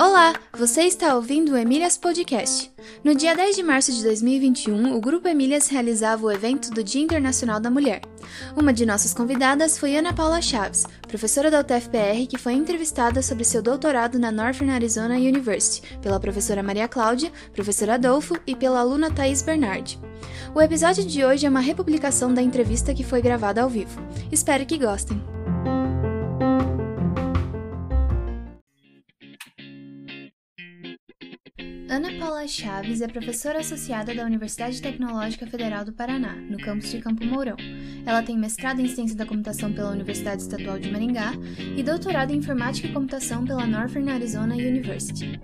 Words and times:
Olá, 0.00 0.34
você 0.56 0.82
está 0.82 1.16
ouvindo 1.16 1.52
o 1.52 1.56
Emílias 1.56 1.98
Podcast. 1.98 2.72
No 3.02 3.12
dia 3.12 3.34
10 3.34 3.56
de 3.56 3.62
março 3.64 3.90
de 3.92 4.04
2021, 4.04 4.94
o 4.96 5.00
Grupo 5.00 5.26
Emílias 5.26 5.66
realizava 5.66 6.24
o 6.24 6.30
evento 6.30 6.70
do 6.70 6.84
Dia 6.84 7.02
Internacional 7.02 7.58
da 7.58 7.68
Mulher. 7.68 8.02
Uma 8.56 8.72
de 8.72 8.86
nossas 8.86 9.12
convidadas 9.12 9.76
foi 9.76 9.96
Ana 9.96 10.12
Paula 10.12 10.40
Chaves, 10.40 10.86
professora 11.08 11.50
da 11.50 11.58
UTFPR 11.58 12.28
que 12.28 12.38
foi 12.38 12.52
entrevistada 12.52 13.20
sobre 13.20 13.42
seu 13.42 13.60
doutorado 13.60 14.20
na 14.20 14.30
Northern 14.30 14.70
Arizona 14.70 15.16
University 15.16 15.98
pela 15.98 16.20
professora 16.20 16.62
Maria 16.62 16.86
Cláudia, 16.86 17.32
professora 17.52 17.94
Adolfo 17.94 18.38
e 18.46 18.54
pela 18.54 18.78
aluna 18.78 19.10
Thais 19.10 19.42
Bernard. 19.42 19.98
O 20.54 20.60
episódio 20.60 21.04
de 21.04 21.24
hoje 21.24 21.46
é 21.46 21.48
uma 21.48 21.60
republicação 21.60 22.32
da 22.32 22.42
entrevista 22.42 22.94
que 22.94 23.04
foi 23.04 23.20
gravada 23.20 23.62
ao 23.62 23.68
vivo. 23.68 24.00
Espero 24.30 24.64
que 24.64 24.78
gostem! 24.78 25.20
Ana 31.88 32.12
Paula 32.18 32.46
Chaves 32.46 33.00
é 33.00 33.08
professora 33.08 33.60
associada 33.60 34.14
da 34.14 34.24
Universidade 34.24 34.82
Tecnológica 34.82 35.46
Federal 35.46 35.84
do 35.84 35.92
Paraná, 35.94 36.34
no 36.34 36.58
campus 36.58 36.90
de 36.90 36.98
Campo 36.98 37.24
Mourão. 37.24 37.56
Ela 38.04 38.22
tem 38.22 38.36
mestrado 38.36 38.80
em 38.80 38.88
Ciência 38.88 39.16
da 39.16 39.24
Computação 39.24 39.72
pela 39.72 39.92
Universidade 39.92 40.42
Estadual 40.42 40.78
de 40.78 40.90
Maringá 40.90 41.32
e 41.76 41.82
doutorado 41.82 42.32
em 42.32 42.36
Informática 42.36 42.88
e 42.88 42.92
Computação 42.92 43.44
pela 43.44 43.66
Northern 43.66 44.10
Arizona 44.10 44.54
University. 44.54 45.40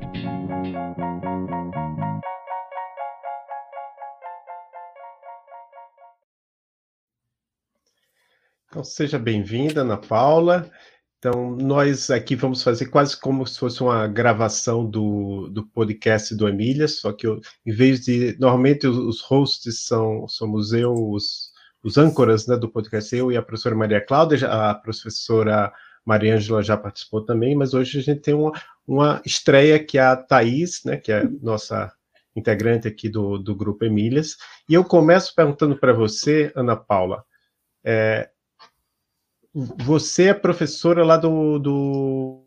Então, 8.72 8.82
seja 8.82 9.18
bem-vinda, 9.18 9.82
Ana 9.82 9.98
Paula. 9.98 10.66
Então, 11.18 11.54
nós 11.56 12.10
aqui 12.10 12.34
vamos 12.34 12.62
fazer 12.62 12.86
quase 12.86 13.14
como 13.20 13.46
se 13.46 13.58
fosse 13.58 13.82
uma 13.82 14.08
gravação 14.08 14.88
do, 14.88 15.50
do 15.50 15.66
podcast 15.66 16.34
do 16.34 16.48
Emília, 16.48 16.88
só 16.88 17.12
que 17.12 17.26
eu, 17.26 17.38
em 17.66 17.70
vez 17.70 18.00
de. 18.00 18.34
Normalmente 18.40 18.86
os 18.86 19.20
hosts 19.20 19.84
são, 19.84 20.26
somos 20.26 20.72
eu, 20.72 20.90
os, 20.90 21.52
os 21.82 21.98
âncoras 21.98 22.46
né, 22.46 22.56
do 22.56 22.66
podcast, 22.66 23.14
eu 23.14 23.30
e 23.30 23.36
a 23.36 23.42
professora 23.42 23.76
Maria 23.76 24.00
Cláudia, 24.00 24.48
a 24.48 24.74
professora 24.74 25.70
Maria 26.02 26.34
Ângela 26.36 26.62
já 26.62 26.74
participou 26.74 27.22
também, 27.22 27.54
mas 27.54 27.74
hoje 27.74 27.98
a 27.98 28.02
gente 28.02 28.22
tem 28.22 28.32
uma, 28.32 28.52
uma 28.86 29.20
estreia 29.26 29.78
que 29.84 29.98
é 29.98 30.02
a 30.02 30.16
Thaís, 30.16 30.82
né, 30.82 30.96
que 30.96 31.12
é 31.12 31.24
nossa 31.42 31.92
integrante 32.34 32.88
aqui 32.88 33.10
do, 33.10 33.36
do 33.36 33.54
grupo 33.54 33.84
Emílias. 33.84 34.38
E 34.66 34.72
eu 34.72 34.82
começo 34.82 35.34
perguntando 35.34 35.76
para 35.76 35.92
você, 35.92 36.50
Ana 36.56 36.74
Paula. 36.74 37.22
É, 37.84 38.30
você 39.54 40.28
é 40.28 40.34
professora 40.34 41.04
lá 41.04 41.16
do, 41.16 41.58
do... 41.58 42.42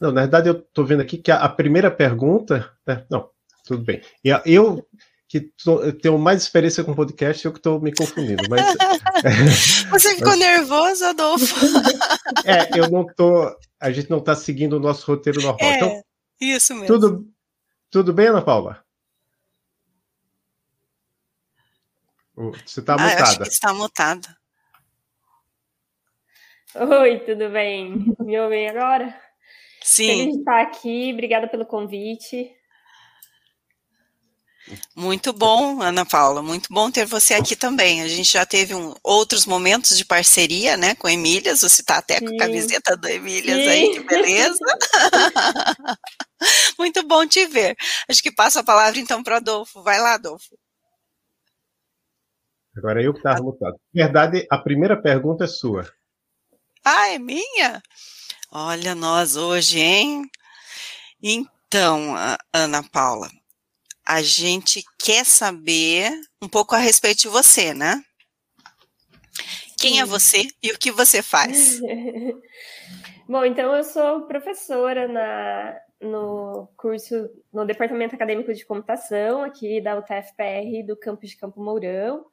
Não, 0.00 0.12
na 0.12 0.22
verdade 0.22 0.48
eu 0.48 0.54
estou 0.54 0.84
vendo 0.84 1.00
aqui 1.00 1.18
que 1.18 1.30
a, 1.30 1.36
a 1.36 1.48
primeira 1.48 1.90
pergunta... 1.90 2.70
Né? 2.86 3.04
Não, 3.10 3.30
tudo 3.64 3.82
bem. 3.82 4.02
Eu, 4.44 4.86
que 5.34 5.40
tô, 5.40 5.92
tenho 5.94 6.16
mais 6.16 6.42
experiência 6.42 6.84
com 6.84 6.94
podcast, 6.94 7.44
eu 7.44 7.52
que 7.52 7.58
estou 7.58 7.80
me 7.80 7.92
confundindo. 7.92 8.44
Mas, 8.48 8.62
Você 9.90 10.14
ficou 10.14 10.28
mas, 10.28 10.38
nervoso, 10.38 11.04
Adolfo? 11.04 11.56
É, 12.46 12.78
eu 12.78 12.90
não 12.90 13.06
tô. 13.06 13.56
A 13.80 13.90
gente 13.90 14.10
não 14.10 14.18
está 14.18 14.34
seguindo 14.34 14.74
o 14.74 14.80
nosso 14.80 15.06
roteiro 15.06 15.40
normal. 15.40 15.58
É, 15.60 15.76
então, 15.76 16.04
isso 16.40 16.74
mesmo. 16.74 16.86
Tudo, 16.86 17.26
tudo 17.90 18.12
bem, 18.12 18.26
Ana 18.26 18.42
Paula? 18.42 18.84
Você 22.36 22.80
está 22.80 22.92
mutada. 22.94 23.18
Ah, 23.18 23.22
acho 23.22 23.38
que 23.40 23.48
está 23.48 23.72
mutada. 23.72 24.36
Oi, 26.76 27.20
tudo 27.20 27.50
bem? 27.50 28.14
Me 28.18 28.40
ouvem 28.40 28.68
agora? 28.68 29.14
Sim. 29.80 30.08
Feliz 30.08 30.32
de 30.32 30.38
estar 30.40 30.60
aqui, 30.60 31.12
obrigada 31.12 31.46
pelo 31.46 31.64
convite. 31.64 32.50
Muito 34.96 35.32
bom, 35.32 35.80
Ana 35.80 36.04
Paula, 36.04 36.42
muito 36.42 36.72
bom 36.72 36.90
ter 36.90 37.04
você 37.04 37.34
aqui 37.34 37.54
também. 37.54 38.02
A 38.02 38.08
gente 38.08 38.32
já 38.32 38.44
teve 38.44 38.74
um, 38.74 38.92
outros 39.04 39.46
momentos 39.46 39.96
de 39.96 40.04
parceria, 40.04 40.76
né, 40.76 40.96
com 40.96 41.08
Emílias, 41.08 41.60
você 41.60 41.80
está 41.80 41.98
até 41.98 42.18
Sim. 42.18 42.26
com 42.26 42.34
a 42.34 42.38
camiseta 42.38 42.96
do 42.96 43.06
Emílias 43.06 43.56
Sim. 43.56 43.68
aí, 43.68 43.92
que 43.92 44.00
beleza. 44.00 44.58
muito 46.76 47.06
bom 47.06 47.24
te 47.24 47.46
ver. 47.46 47.76
Acho 48.08 48.20
que 48.20 48.34
passo 48.34 48.58
a 48.58 48.64
palavra 48.64 48.98
então 48.98 49.22
para 49.22 49.34
o 49.34 49.36
Adolfo. 49.36 49.80
Vai 49.82 50.00
lá, 50.00 50.14
Adolfo. 50.14 50.56
Agora 52.76 53.00
eu 53.00 53.12
que 53.12 53.20
estava 53.20 53.40
mutado. 53.40 53.76
Na 53.94 54.04
verdade, 54.06 54.44
a 54.50 54.58
primeira 54.58 55.00
pergunta 55.00 55.44
é 55.44 55.46
sua. 55.46 55.88
Ah, 56.84 57.08
é 57.08 57.18
minha? 57.18 57.82
Olha 58.52 58.94
nós 58.94 59.36
hoje, 59.36 59.80
hein? 59.80 60.30
Então, 61.22 62.14
Ana 62.52 62.82
Paula, 62.82 63.26
a 64.06 64.20
gente 64.20 64.84
quer 64.98 65.24
saber 65.24 66.12
um 66.42 66.48
pouco 66.48 66.74
a 66.74 66.78
respeito 66.78 67.22
de 67.22 67.28
você, 67.28 67.72
né? 67.72 68.04
Quem 69.78 69.98
é 69.98 70.04
você 70.04 70.46
e 70.62 70.72
o 70.72 70.78
que 70.78 70.90
você 70.90 71.22
faz? 71.22 71.80
Bom, 73.26 73.46
então 73.46 73.74
eu 73.74 73.82
sou 73.82 74.26
professora 74.26 75.08
na, 75.08 75.80
no 76.02 76.68
curso, 76.76 77.30
no 77.50 77.64
Departamento 77.64 78.14
Acadêmico 78.14 78.52
de 78.52 78.66
Computação, 78.66 79.42
aqui 79.42 79.80
da 79.80 79.98
UTFPR, 79.98 80.86
do 80.86 80.98
campus 80.98 81.30
de 81.30 81.38
Campo 81.38 81.62
Mourão. 81.64 82.26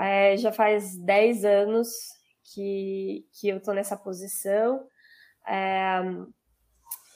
É, 0.00 0.38
já 0.38 0.50
faz 0.50 0.96
10 0.96 1.44
anos 1.44 2.23
que, 2.52 3.26
que 3.32 3.48
eu 3.48 3.58
estou 3.58 3.74
nessa 3.74 3.96
posição. 3.96 4.86
É, 5.46 6.00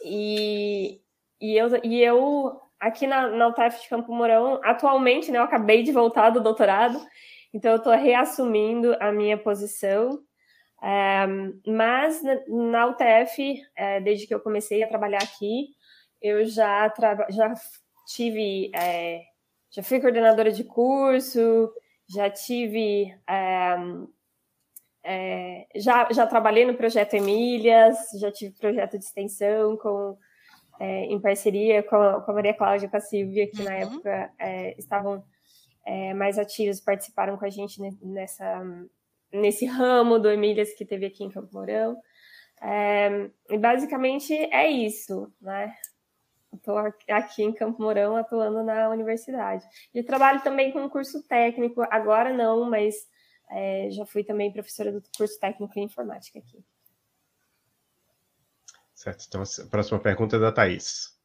e, 0.04 1.00
e, 1.40 1.56
eu, 1.56 1.68
e 1.84 2.02
eu, 2.02 2.60
aqui 2.78 3.06
na, 3.06 3.28
na 3.28 3.48
UTF 3.48 3.82
de 3.82 3.88
Campo 3.88 4.12
Mourão, 4.12 4.60
atualmente, 4.64 5.30
né, 5.30 5.38
eu 5.38 5.42
acabei 5.42 5.82
de 5.82 5.92
voltar 5.92 6.30
do 6.30 6.40
doutorado, 6.40 6.98
então 7.52 7.72
eu 7.72 7.78
estou 7.78 7.92
reassumindo 7.92 8.96
a 9.00 9.12
minha 9.12 9.38
posição. 9.38 10.20
É, 10.80 11.26
mas 11.66 12.22
na, 12.46 12.86
UTF, 12.86 13.60
é, 13.76 14.00
desde 14.00 14.26
que 14.26 14.34
eu 14.34 14.40
comecei 14.40 14.82
a 14.82 14.88
trabalhar 14.88 15.22
aqui, 15.22 15.68
eu 16.22 16.44
já, 16.44 16.92
já 17.30 17.52
tive, 18.06 18.70
é, 18.74 19.22
já 19.70 19.82
fui 19.82 20.00
coordenadora 20.00 20.52
de 20.52 20.64
curso, 20.64 21.72
já 22.08 22.30
tive 22.30 23.12
é, 25.04 25.66
já, 25.76 26.08
já 26.10 26.26
trabalhei 26.26 26.66
no 26.66 26.74
projeto 26.74 27.14
Emílias, 27.14 27.96
já 28.18 28.30
tive 28.30 28.54
projeto 28.58 28.98
de 28.98 29.04
extensão 29.04 29.76
com, 29.76 30.16
é, 30.80 31.04
em 31.06 31.20
parceria 31.20 31.82
com 31.82 31.96
a, 31.96 32.20
com 32.20 32.30
a, 32.30 32.34
Maria 32.34 32.54
Cláudia 32.54 32.86
e 32.86 32.90
com 32.90 32.96
a 32.96 33.00
Silvia, 33.00 33.50
que 33.50 33.58
uhum. 33.58 33.64
na 33.64 33.74
época 33.74 34.32
é, 34.38 34.78
estavam 34.78 35.24
é, 35.86 36.12
mais 36.14 36.38
ativos, 36.38 36.80
participaram 36.80 37.36
com 37.36 37.44
a 37.44 37.50
gente 37.50 37.80
nessa, 38.02 38.62
nesse 39.32 39.66
ramo 39.66 40.18
do 40.18 40.30
Emílias 40.30 40.74
que 40.74 40.84
teve 40.84 41.06
aqui 41.06 41.24
em 41.24 41.30
Campo 41.30 41.48
Mourão. 41.52 41.96
É, 42.60 43.30
e 43.50 43.56
basicamente 43.56 44.34
é 44.34 44.68
isso, 44.68 45.32
né? 45.40 45.72
Estou 46.52 46.78
aqui 46.78 47.42
em 47.42 47.52
Campo 47.52 47.80
Mourão 47.80 48.16
atuando 48.16 48.62
na 48.62 48.88
universidade. 48.88 49.64
E 49.94 50.02
trabalho 50.02 50.42
também 50.42 50.72
com 50.72 50.88
curso 50.88 51.22
técnico, 51.28 51.82
agora 51.90 52.32
não, 52.32 52.68
mas 52.68 52.94
é, 53.50 53.88
já 53.90 54.04
fui 54.06 54.24
também 54.24 54.52
professora 54.52 54.92
do 54.92 55.02
curso 55.16 55.38
técnico 55.38 55.78
em 55.78 55.84
informática 55.84 56.38
aqui. 56.38 56.62
Certo, 58.94 59.26
então 59.28 59.42
a 59.42 59.70
próxima 59.70 60.00
pergunta 60.00 60.36
é 60.36 60.40
da 60.40 60.50
Thaís. 60.50 61.16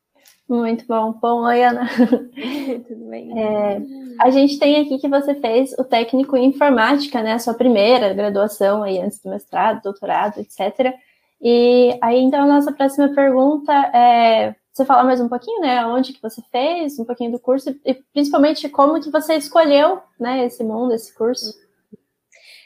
Muito 0.48 0.86
bom. 0.86 1.14
Bom, 1.14 1.44
oi, 1.46 1.64
Ana. 1.64 1.88
Tudo 2.88 3.10
bem? 3.10 3.32
É, 3.40 3.82
a 4.20 4.30
gente 4.30 4.60
tem 4.60 4.82
aqui 4.82 5.00
que 5.00 5.08
você 5.08 5.34
fez 5.36 5.74
o 5.80 5.84
técnico 5.84 6.36
em 6.36 6.48
informática, 6.48 7.24
né? 7.24 7.34
A 7.34 7.40
sua 7.40 7.54
primeira 7.54 8.14
graduação 8.14 8.84
aí 8.84 9.00
antes 9.00 9.20
do 9.22 9.30
mestrado, 9.30 9.82
doutorado, 9.82 10.40
etc. 10.40 10.94
E 11.42 11.98
aí, 12.02 12.20
então, 12.20 12.44
a 12.44 12.48
nossa 12.48 12.72
próxima 12.72 13.10
pergunta 13.16 13.74
é 13.94 14.56
você 14.72 14.86
falar 14.86 15.04
mais 15.04 15.22
um 15.22 15.30
pouquinho, 15.30 15.62
né? 15.62 15.86
Onde 15.86 16.14
que 16.14 16.22
você 16.22 16.42
fez, 16.52 17.00
um 17.00 17.06
pouquinho 17.06 17.32
do 17.32 17.40
curso 17.40 17.76
e 17.86 17.94
principalmente 18.14 18.68
como 18.70 19.02
que 19.02 19.10
você 19.10 19.36
escolheu, 19.36 20.02
né? 20.20 20.46
Esse 20.46 20.64
mundo, 20.64 20.94
esse 20.94 21.14
curso. 21.16 21.54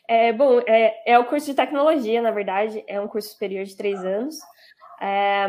É, 0.08 0.32
bom, 0.32 0.60
é, 0.62 1.14
é 1.14 1.20
o 1.20 1.26
curso 1.26 1.48
de 1.48 1.54
tecnologia, 1.54 2.22
na 2.22 2.32
verdade, 2.32 2.84
é 2.88 3.00
um 3.00 3.08
curso 3.08 3.30
superior 3.30 3.66
de 3.66 3.76
três 3.76 4.04
anos. 4.06 4.38
É, 5.02 5.48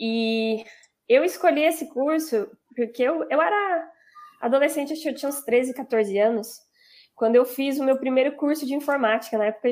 e 0.00 0.64
eu 1.08 1.24
escolhi 1.24 1.62
esse 1.62 1.88
curso 1.90 2.48
porque 2.74 3.02
eu, 3.02 3.22
eu 3.30 3.40
era 3.40 3.90
adolescente, 4.40 4.92
acho 4.92 5.02
que 5.02 5.08
eu 5.08 5.14
tinha 5.14 5.28
uns 5.28 5.42
13, 5.42 5.74
14 5.74 6.18
anos, 6.18 6.60
quando 7.14 7.36
eu 7.36 7.44
fiz 7.44 7.78
o 7.78 7.84
meu 7.84 7.98
primeiro 7.98 8.36
curso 8.36 8.66
de 8.66 8.74
informática. 8.74 9.38
Na 9.38 9.46
época, 9.46 9.68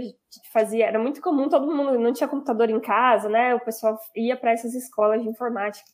fazia, 0.53 0.87
era 0.87 0.99
muito 0.99 1.21
comum, 1.21 1.49
todo 1.49 1.67
mundo 1.75 1.99
não 1.99 2.13
tinha 2.13 2.29
computador 2.29 2.71
em 2.71 2.81
casa, 2.81 3.29
né? 3.29 3.55
O 3.55 3.61
pessoal 3.61 3.99
ia 4.15 4.37
para 4.37 4.53
essas 4.53 4.75
escolas 4.75 5.23
de 5.23 5.29
informática. 5.29 5.89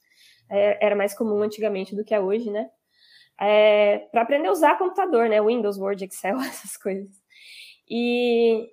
É, 0.50 0.84
era 0.84 0.96
mais 0.96 1.14
comum 1.14 1.42
antigamente 1.42 1.94
do 1.96 2.04
que 2.04 2.14
é 2.14 2.20
hoje, 2.20 2.50
né? 2.50 2.68
É, 3.40 3.98
para 4.10 4.22
aprender 4.22 4.48
a 4.48 4.52
usar 4.52 4.78
computador, 4.78 5.28
né? 5.28 5.40
Windows, 5.40 5.78
Word, 5.78 6.04
Excel, 6.04 6.36
essas 6.42 6.76
coisas. 6.76 7.10
E, 7.90 8.70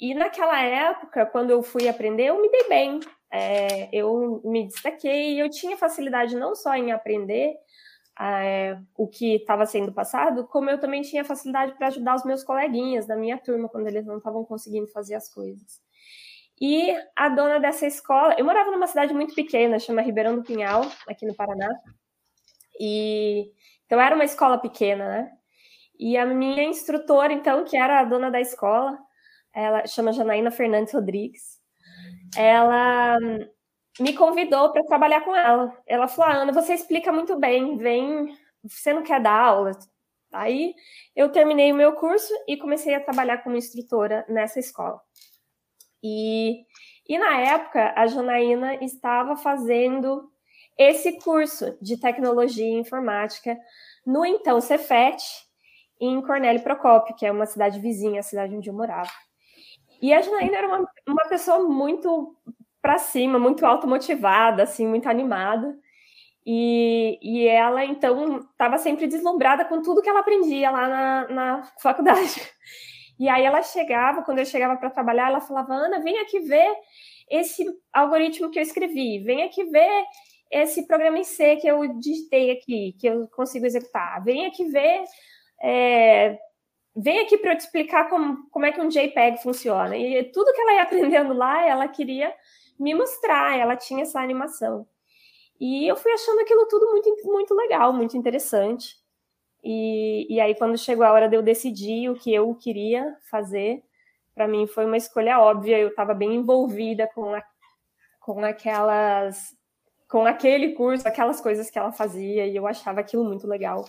e 0.00 0.14
naquela 0.14 0.60
época, 0.60 1.26
quando 1.26 1.50
eu 1.50 1.62
fui 1.62 1.88
aprender, 1.88 2.26
eu 2.26 2.40
me 2.40 2.50
dei 2.50 2.68
bem. 2.68 3.00
É, 3.32 3.88
eu 3.92 4.40
me 4.44 4.66
destaquei, 4.66 5.40
eu 5.40 5.50
tinha 5.50 5.76
facilidade 5.76 6.36
não 6.36 6.54
só 6.54 6.74
em 6.74 6.92
aprender 6.92 7.54
é, 8.20 8.78
o 8.96 9.08
que 9.08 9.36
estava 9.36 9.66
sendo 9.66 9.92
passado, 9.92 10.46
como 10.46 10.70
eu 10.70 10.78
também 10.78 11.02
tinha 11.02 11.24
facilidade 11.24 11.74
para 11.76 11.88
ajudar 11.88 12.14
os 12.14 12.24
meus 12.24 12.44
coleguinhas 12.44 13.06
da 13.06 13.16
minha 13.16 13.36
turma 13.38 13.68
quando 13.68 13.88
eles 13.88 14.06
não 14.06 14.18
estavam 14.18 14.44
conseguindo 14.44 14.86
fazer 14.88 15.14
as 15.16 15.28
coisas. 15.28 15.82
E 16.60 16.94
a 17.16 17.28
dona 17.28 17.58
dessa 17.58 17.86
escola, 17.86 18.36
eu 18.38 18.44
morava 18.44 18.70
numa 18.70 18.86
cidade 18.86 19.12
muito 19.12 19.34
pequena, 19.34 19.80
chama 19.80 20.02
Ribeirão 20.02 20.36
do 20.36 20.44
Pinhal, 20.44 20.82
aqui 21.08 21.26
no 21.26 21.34
Paraná. 21.34 21.68
E 22.78 23.50
então 23.86 24.00
era 24.00 24.14
uma 24.14 24.24
escola 24.24 24.58
pequena, 24.58 25.08
né? 25.08 25.32
E 25.98 26.16
a 26.16 26.26
minha 26.26 26.64
instrutora, 26.64 27.32
então, 27.32 27.64
que 27.64 27.76
era 27.76 28.00
a 28.00 28.04
dona 28.04 28.30
da 28.30 28.40
escola, 28.40 28.98
ela 29.52 29.86
chama 29.86 30.12
Janaína 30.12 30.50
Fernandes 30.50 30.92
Rodrigues. 30.92 31.60
Ela 32.36 33.16
me 34.00 34.12
convidou 34.14 34.72
para 34.72 34.84
trabalhar 34.84 35.20
com 35.22 35.34
ela. 35.34 35.76
Ela 35.86 36.08
falou: 36.08 36.32
ah, 36.32 36.36
Ana, 36.42 36.52
você 36.52 36.74
explica 36.74 37.12
muito 37.12 37.38
bem, 37.38 37.76
vem, 37.76 38.36
você 38.62 38.92
não 38.92 39.02
quer 39.02 39.20
dar 39.20 39.38
aula? 39.38 39.70
Aí 40.32 40.74
eu 41.14 41.30
terminei 41.30 41.70
o 41.70 41.76
meu 41.76 41.92
curso 41.92 42.32
e 42.48 42.56
comecei 42.56 42.94
a 42.94 43.00
trabalhar 43.00 43.38
como 43.38 43.56
instrutora 43.56 44.24
nessa 44.28 44.58
escola. 44.58 45.00
E, 46.02 46.64
e 47.08 47.18
na 47.18 47.40
época, 47.40 47.94
a 47.96 48.06
Janaína 48.06 48.74
estava 48.84 49.36
fazendo 49.36 50.28
esse 50.76 51.18
curso 51.20 51.78
de 51.80 51.96
tecnologia 52.00 52.66
e 52.66 52.80
informática 52.80 53.56
no 54.04 54.26
então 54.26 54.60
Cefet, 54.60 55.22
em 56.00 56.20
Cornélio 56.22 56.62
Procópio, 56.62 57.14
que 57.14 57.26
é 57.26 57.32
uma 57.32 57.46
cidade 57.46 57.80
vizinha 57.80 58.20
à 58.20 58.22
cidade 58.22 58.54
onde 58.54 58.68
eu 58.68 58.74
morava. 58.74 59.10
E 60.00 60.12
a 60.12 60.20
Janaína 60.20 60.56
era 60.56 60.68
uma, 60.68 60.88
uma 61.06 61.28
pessoa 61.28 61.60
muito 61.60 62.36
para 62.82 62.98
cima, 62.98 63.38
muito 63.38 63.64
automotivada, 63.64 64.62
assim, 64.62 64.86
muito 64.86 65.08
animada. 65.08 65.74
E, 66.46 67.18
e 67.22 67.48
ela, 67.48 67.84
então, 67.84 68.40
estava 68.50 68.76
sempre 68.76 69.06
deslumbrada 69.06 69.64
com 69.64 69.80
tudo 69.80 70.02
que 70.02 70.08
ela 70.08 70.20
aprendia 70.20 70.70
lá 70.70 70.88
na, 70.88 71.28
na 71.28 71.62
faculdade. 71.80 72.40
E 73.18 73.28
aí 73.28 73.44
ela 73.44 73.62
chegava, 73.62 74.22
quando 74.22 74.40
eu 74.40 74.44
chegava 74.44 74.76
para 74.76 74.90
trabalhar, 74.90 75.28
ela 75.28 75.40
falava: 75.40 75.72
Ana, 75.72 76.00
vem 76.00 76.18
aqui 76.18 76.40
ver 76.40 76.68
esse 77.30 77.64
algoritmo 77.92 78.50
que 78.50 78.58
eu 78.58 78.62
escrevi, 78.62 79.20
vem 79.20 79.44
aqui 79.44 79.64
ver 79.64 80.04
esse 80.50 80.86
programa 80.86 81.18
em 81.18 81.24
C 81.24 81.56
que 81.56 81.66
eu 81.66 81.98
digitei 81.98 82.50
aqui, 82.50 82.94
que 82.98 83.06
eu 83.06 83.28
consigo 83.28 83.66
executar, 83.66 84.22
vem 84.22 84.46
aqui 84.46 84.64
ver 84.64 85.04
é, 85.62 86.38
vem 86.94 87.20
aqui 87.20 87.36
para 87.38 87.52
eu 87.52 87.56
te 87.56 87.60
explicar 87.60 88.08
como, 88.08 88.48
como 88.50 88.66
é 88.66 88.72
que 88.72 88.80
um 88.80 88.88
JPEG 88.88 89.42
funciona. 89.42 89.96
E 89.96 90.24
tudo 90.24 90.52
que 90.52 90.60
ela 90.60 90.74
ia 90.74 90.82
aprendendo 90.84 91.32
lá, 91.32 91.66
ela 91.66 91.88
queria 91.88 92.32
me 92.78 92.94
mostrar, 92.94 93.58
ela 93.58 93.76
tinha 93.76 94.02
essa 94.02 94.20
animação. 94.20 94.86
E 95.60 95.86
eu 95.86 95.96
fui 95.96 96.12
achando 96.12 96.40
aquilo 96.40 96.66
tudo 96.66 96.90
muito, 96.90 97.16
muito 97.24 97.54
legal, 97.54 97.92
muito 97.92 98.16
interessante. 98.16 98.96
E, 99.62 100.26
e 100.28 100.40
aí, 100.40 100.54
quando 100.54 100.76
chegou 100.76 101.06
a 101.06 101.12
hora 101.12 101.28
de 101.28 101.36
eu 101.36 101.42
decidir 101.42 102.10
o 102.10 102.14
que 102.14 102.34
eu 102.34 102.54
queria 102.54 103.16
fazer, 103.30 103.82
para 104.34 104.48
mim 104.48 104.66
foi 104.66 104.84
uma 104.84 104.96
escolha 104.96 105.40
óbvia. 105.40 105.78
Eu 105.78 105.88
estava 105.88 106.12
bem 106.12 106.34
envolvida 106.34 107.08
com, 107.14 107.34
a, 107.34 107.42
com 108.20 108.44
aquelas. 108.44 109.56
com 110.08 110.26
aquele 110.26 110.72
curso, 110.72 111.06
aquelas 111.06 111.40
coisas 111.40 111.70
que 111.70 111.78
ela 111.78 111.92
fazia, 111.92 112.46
e 112.46 112.56
eu 112.56 112.66
achava 112.66 113.00
aquilo 113.00 113.24
muito 113.24 113.46
legal 113.46 113.84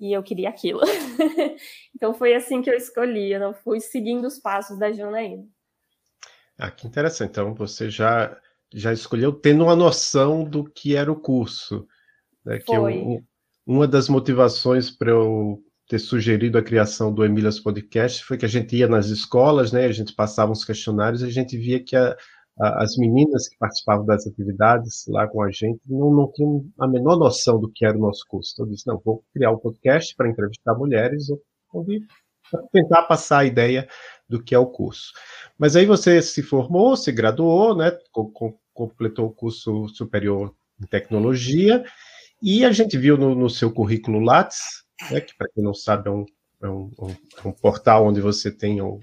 e 0.00 0.12
eu 0.12 0.22
queria 0.22 0.48
aquilo. 0.48 0.80
então 1.94 2.14
foi 2.14 2.34
assim 2.34 2.62
que 2.62 2.70
eu 2.70 2.74
escolhi, 2.74 3.32
eu 3.32 3.40
não 3.40 3.54
fui 3.54 3.80
seguindo 3.80 4.26
os 4.26 4.38
passos 4.38 4.78
da 4.78 4.92
Janaína. 4.92 5.44
Ah, 6.58 6.70
que 6.70 6.86
interessante. 6.86 7.30
Então 7.30 7.54
você 7.54 7.90
já 7.90 8.36
já 8.72 8.92
escolheu 8.92 9.32
tendo 9.32 9.64
uma 9.64 9.76
noção 9.76 10.42
do 10.42 10.64
que 10.64 10.96
era 10.96 11.10
o 11.10 11.20
curso. 11.20 11.86
Né? 12.44 12.58
Que 12.58 12.66
foi. 12.66 12.98
Eu, 12.98 13.24
uma 13.66 13.86
das 13.86 14.08
motivações 14.08 14.90
para 14.90 15.10
eu 15.10 15.62
ter 15.88 15.98
sugerido 15.98 16.58
a 16.58 16.62
criação 16.62 17.12
do 17.12 17.24
Emílias 17.24 17.60
Podcast 17.60 18.24
foi 18.24 18.36
que 18.36 18.44
a 18.44 18.48
gente 18.48 18.74
ia 18.76 18.88
nas 18.88 19.06
escolas, 19.06 19.70
né? 19.70 19.84
A 19.84 19.92
gente 19.92 20.14
passava 20.14 20.50
uns 20.50 20.64
questionários 20.64 21.22
e 21.22 21.26
a 21.26 21.30
gente 21.30 21.56
via 21.56 21.82
que 21.82 21.94
a, 21.94 22.16
as 22.58 22.96
meninas 22.96 23.48
que 23.48 23.58
participavam 23.58 24.06
das 24.06 24.26
atividades 24.26 25.04
lá 25.08 25.26
com 25.26 25.42
a 25.42 25.50
gente 25.50 25.80
não, 25.86 26.12
não 26.12 26.32
tinham 26.32 26.64
a 26.78 26.86
menor 26.86 27.16
noção 27.16 27.58
do 27.58 27.68
que 27.68 27.84
era 27.84 27.96
o 27.96 28.00
nosso 28.00 28.24
curso. 28.28 28.52
Então 28.52 28.66
eu 28.66 28.70
disse, 28.70 28.86
não, 28.86 29.00
vou 29.04 29.24
criar 29.32 29.50
um 29.50 29.58
podcast 29.58 30.14
para 30.14 30.28
entrevistar 30.28 30.74
mulheres, 30.74 31.26
para 32.50 32.62
tentar 32.72 33.02
passar 33.02 33.38
a 33.38 33.44
ideia 33.44 33.88
do 34.28 34.42
que 34.42 34.54
é 34.54 34.58
o 34.58 34.66
curso. 34.66 35.12
Mas 35.58 35.74
aí 35.74 35.84
você 35.84 36.22
se 36.22 36.42
formou, 36.42 36.96
se 36.96 37.10
graduou, 37.10 37.76
né, 37.76 37.96
completou 38.72 39.26
o 39.26 39.34
curso 39.34 39.88
superior 39.88 40.54
em 40.80 40.86
tecnologia, 40.86 41.84
e 42.40 42.64
a 42.64 42.70
gente 42.70 42.96
viu 42.96 43.16
no, 43.16 43.34
no 43.34 43.50
seu 43.50 43.72
currículo 43.72 44.20
Lattes, 44.20 44.84
né, 45.10 45.20
que 45.20 45.36
para 45.36 45.48
quem 45.52 45.64
não 45.64 45.74
sabe 45.74 46.08
é 46.08 46.12
um, 46.12 46.24
é 46.62 46.68
um, 46.68 46.90
um, 47.00 47.48
um 47.48 47.52
portal 47.52 48.06
onde 48.06 48.20
você 48.20 48.50
tem 48.50 48.80
o, 48.80 49.00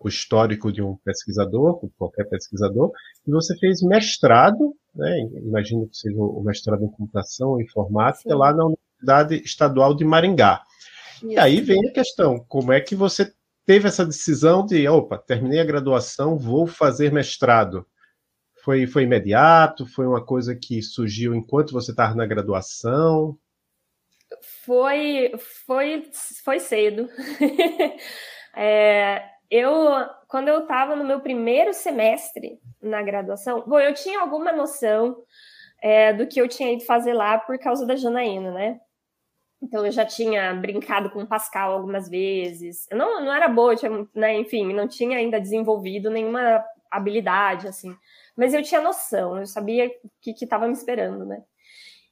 o 0.00 0.08
histórico 0.08 0.72
de 0.72 0.82
um 0.82 0.96
pesquisador, 1.04 1.80
qualquer 1.98 2.24
pesquisador, 2.28 2.90
e 3.26 3.30
você 3.30 3.56
fez 3.58 3.82
mestrado, 3.82 4.74
né, 4.94 5.28
imagino 5.44 5.88
que 5.88 5.96
seja 5.96 6.16
o 6.18 6.42
mestrado 6.42 6.84
em 6.84 6.90
computação 6.90 7.60
e 7.60 7.64
informática, 7.64 8.30
Sim. 8.30 8.36
lá 8.36 8.52
na 8.52 8.66
Universidade 8.66 9.42
Estadual 9.44 9.94
de 9.94 10.04
Maringá. 10.04 10.62
E 11.22 11.38
aí 11.38 11.60
vem 11.60 11.88
a 11.88 11.92
questão, 11.92 12.44
como 12.48 12.72
é 12.72 12.80
que 12.80 12.96
você 12.96 13.32
teve 13.64 13.86
essa 13.88 14.04
decisão 14.04 14.66
de, 14.66 14.88
opa, 14.88 15.18
terminei 15.18 15.60
a 15.60 15.64
graduação, 15.64 16.36
vou 16.36 16.66
fazer 16.66 17.12
mestrado? 17.12 17.86
Foi, 18.62 18.86
foi 18.86 19.02
imediato? 19.02 19.86
Foi 19.86 20.06
uma 20.06 20.24
coisa 20.24 20.54
que 20.54 20.80
surgiu 20.82 21.34
enquanto 21.34 21.72
você 21.72 21.90
estava 21.90 22.14
na 22.14 22.26
graduação? 22.26 23.36
Foi, 24.64 25.32
foi, 25.66 26.10
foi 26.44 26.60
cedo. 26.60 27.08
é, 28.56 29.22
eu, 29.52 29.86
quando 30.28 30.48
eu 30.48 30.60
estava 30.60 30.96
no 30.96 31.04
meu 31.04 31.20
primeiro 31.20 31.74
semestre 31.74 32.58
na 32.80 33.02
graduação, 33.02 33.62
bom, 33.66 33.78
eu 33.78 33.92
tinha 33.92 34.18
alguma 34.18 34.50
noção 34.50 35.22
é, 35.82 36.10
do 36.10 36.26
que 36.26 36.40
eu 36.40 36.48
tinha 36.48 36.72
ido 36.72 36.82
fazer 36.86 37.12
lá 37.12 37.36
por 37.36 37.58
causa 37.58 37.86
da 37.86 37.94
Janaína, 37.94 38.50
né? 38.50 38.80
Então 39.60 39.84
eu 39.84 39.92
já 39.92 40.06
tinha 40.06 40.54
brincado 40.54 41.10
com 41.10 41.26
Pascal 41.26 41.72
algumas 41.72 42.08
vezes. 42.08 42.86
Eu 42.90 42.96
não, 42.96 43.22
não 43.22 43.32
era 43.32 43.46
boa, 43.46 43.76
tinha, 43.76 43.90
né, 44.14 44.34
enfim, 44.38 44.72
não 44.72 44.88
tinha 44.88 45.18
ainda 45.18 45.38
desenvolvido 45.38 46.08
nenhuma 46.10 46.64
habilidade, 46.90 47.68
assim. 47.68 47.94
Mas 48.34 48.54
eu 48.54 48.62
tinha 48.62 48.80
noção, 48.80 49.38
eu 49.38 49.46
sabia 49.46 49.86
o 49.86 50.10
que 50.22 50.30
estava 50.30 50.66
me 50.66 50.72
esperando, 50.72 51.26
né? 51.26 51.44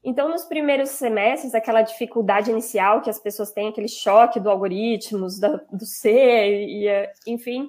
Então, 0.02 0.30
nos 0.30 0.45
primeiros 0.45 0.90
semestres, 0.90 1.54
aquela 1.54 1.83
dificuldade 1.83 2.50
inicial 2.50 3.02
que 3.02 3.11
as 3.11 3.19
pessoas 3.19 3.52
têm, 3.52 3.69
aquele 3.69 3.88
choque 3.88 4.40
do 4.40 4.49
algoritmos, 4.49 5.38
do 5.38 5.85
C, 5.85 6.11
e, 6.11 6.88
enfim, 7.26 7.69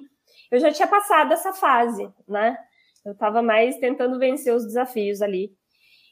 eu 0.50 0.58
já 0.58 0.72
tinha 0.72 0.88
passado 0.88 1.32
essa 1.32 1.52
fase, 1.52 2.10
né? 2.26 2.56
Eu 3.04 3.12
estava 3.12 3.42
mais 3.42 3.76
tentando 3.78 4.18
vencer 4.18 4.54
os 4.54 4.64
desafios 4.64 5.20
ali. 5.20 5.52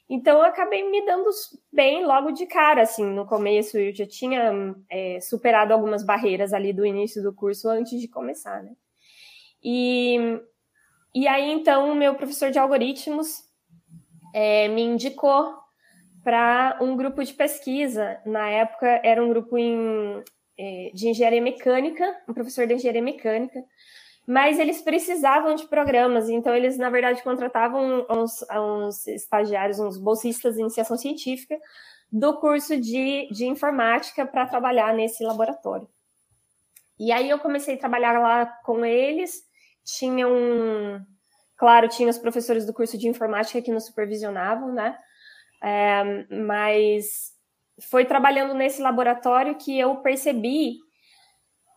Então, 0.09 0.39
eu 0.39 0.45
acabei 0.45 0.91
me 0.91 1.07
dando 1.07 1.31
bem 1.73 2.05
logo 2.05 2.33
de 2.33 2.45
cara, 2.45 2.83
assim, 2.83 3.05
no 3.05 3.25
começo 3.25 3.79
eu 3.79 3.95
já 3.95 4.07
tinha 4.07 4.75
é, 4.91 5.21
superado 5.21 5.73
algumas 5.73 6.05
barreiras 6.05 6.53
ali 6.53 6.73
do 6.73 6.85
início 6.85 7.23
do 7.23 7.33
curso 7.33 7.69
antes 7.69 7.99
de 7.99 8.09
começar, 8.09 8.63
né? 8.63 8.73
E, 9.63 10.41
e 11.15 11.29
aí, 11.29 11.51
então, 11.51 11.93
o 11.93 11.95
meu 11.95 12.15
professor 12.15 12.51
de 12.51 12.59
algoritmos 12.59 13.45
é, 14.35 14.69
me 14.69 14.83
indicou 14.83 15.60
para 16.23 16.79
um 16.81 16.97
grupo 16.97 17.23
de 17.25 17.33
pesquisa. 17.35 18.21
Na 18.25 18.49
época, 18.49 19.01
era 19.03 19.23
um 19.25 19.29
grupo 19.29 19.57
em, 19.57 20.23
é, 20.59 20.91
de 20.93 21.09
engenharia 21.09 21.41
mecânica, 21.41 22.05
um 22.29 22.35
professor 22.35 22.67
de 22.67 22.75
engenharia 22.75 23.03
mecânica, 23.03 23.65
mas 24.27 24.59
eles 24.59 24.81
precisavam 24.83 25.55
de 25.55 25.67
programas, 25.67 26.29
então 26.29 26.55
eles, 26.55 26.79
na 26.79 26.91
verdade, 26.91 27.23
contratavam 27.23 28.07
uns, 28.09 28.45
uns 28.53 29.07
estagiários, 29.09 29.81
uns 29.81 29.99
bolsistas 29.99 30.55
de 30.55 30.61
iniciação 30.61 30.97
científica 30.97 31.59
do 32.13 32.39
curso 32.39 32.77
de, 32.77 33.29
de 33.31 33.47
informática 33.47 34.27
para 34.27 34.47
trabalhar 34.47 34.95
nesse 34.95 35.25
laboratório. 35.25 35.89
E 36.99 37.13
aí 37.13 37.31
eu 37.31 37.39
comecei 37.39 37.75
a 37.75 37.79
trabalhar 37.79 38.21
lá 38.21 38.47
com 38.65 38.85
eles, 38.85 39.43
tinha 39.85 40.29
um... 40.29 41.01
Claro, 41.57 41.89
tinha 41.89 42.09
os 42.09 42.19
professores 42.19 42.65
do 42.65 42.73
curso 42.73 42.97
de 42.97 43.09
informática 43.09 43.61
que 43.61 43.73
nos 43.73 43.87
supervisionavam, 43.87 44.73
né? 44.73 44.97
É, 45.63 46.03
mas 46.31 47.35
foi 47.89 48.05
trabalhando 48.05 48.55
nesse 48.55 48.81
laboratório 48.81 49.57
que 49.57 49.79
eu 49.79 49.97
percebi 49.97 50.79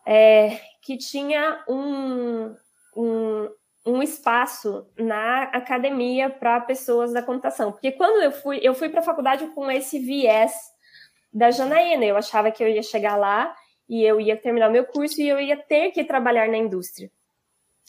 é, 0.06 0.60
que 0.82 0.96
tinha 0.96 1.64
um, 1.68 2.54
um, 2.96 3.50
um, 3.86 4.02
espaço 4.02 4.86
na 4.98 5.44
academia 5.44 6.28
para 6.28 6.60
pessoas 6.60 7.12
da 7.12 7.22
computação. 7.22 7.72
Porque 7.72 7.92
quando 7.92 8.22
eu 8.22 8.32
fui, 8.32 8.60
eu 8.62 8.74
fui 8.74 8.88
para 8.88 9.00
a 9.00 9.04
faculdade 9.04 9.46
com 9.48 9.70
esse 9.70 9.98
viés 9.98 10.52
da 11.32 11.50
Janaína, 11.50 12.04
eu 12.04 12.16
achava 12.16 12.50
que 12.50 12.62
eu 12.62 12.68
ia 12.68 12.82
chegar 12.82 13.16
lá 13.16 13.54
e 13.88 14.02
eu 14.04 14.20
ia 14.20 14.36
terminar 14.36 14.70
meu 14.70 14.84
curso 14.84 15.20
e 15.20 15.28
eu 15.28 15.40
ia 15.40 15.56
ter 15.56 15.90
que 15.90 16.04
trabalhar 16.04 16.48
na 16.48 16.56
indústria. 16.56 17.10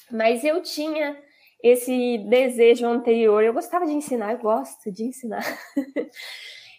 Mas 0.09 0.43
eu 0.43 0.61
tinha 0.61 1.17
esse 1.67 2.19
desejo 2.19 2.85
anterior, 2.85 3.43
eu 3.43 3.51
gostava 3.51 3.87
de 3.87 3.91
ensinar, 3.91 4.33
eu 4.33 4.37
gosto 4.37 4.91
de 4.91 5.03
ensinar. 5.03 5.43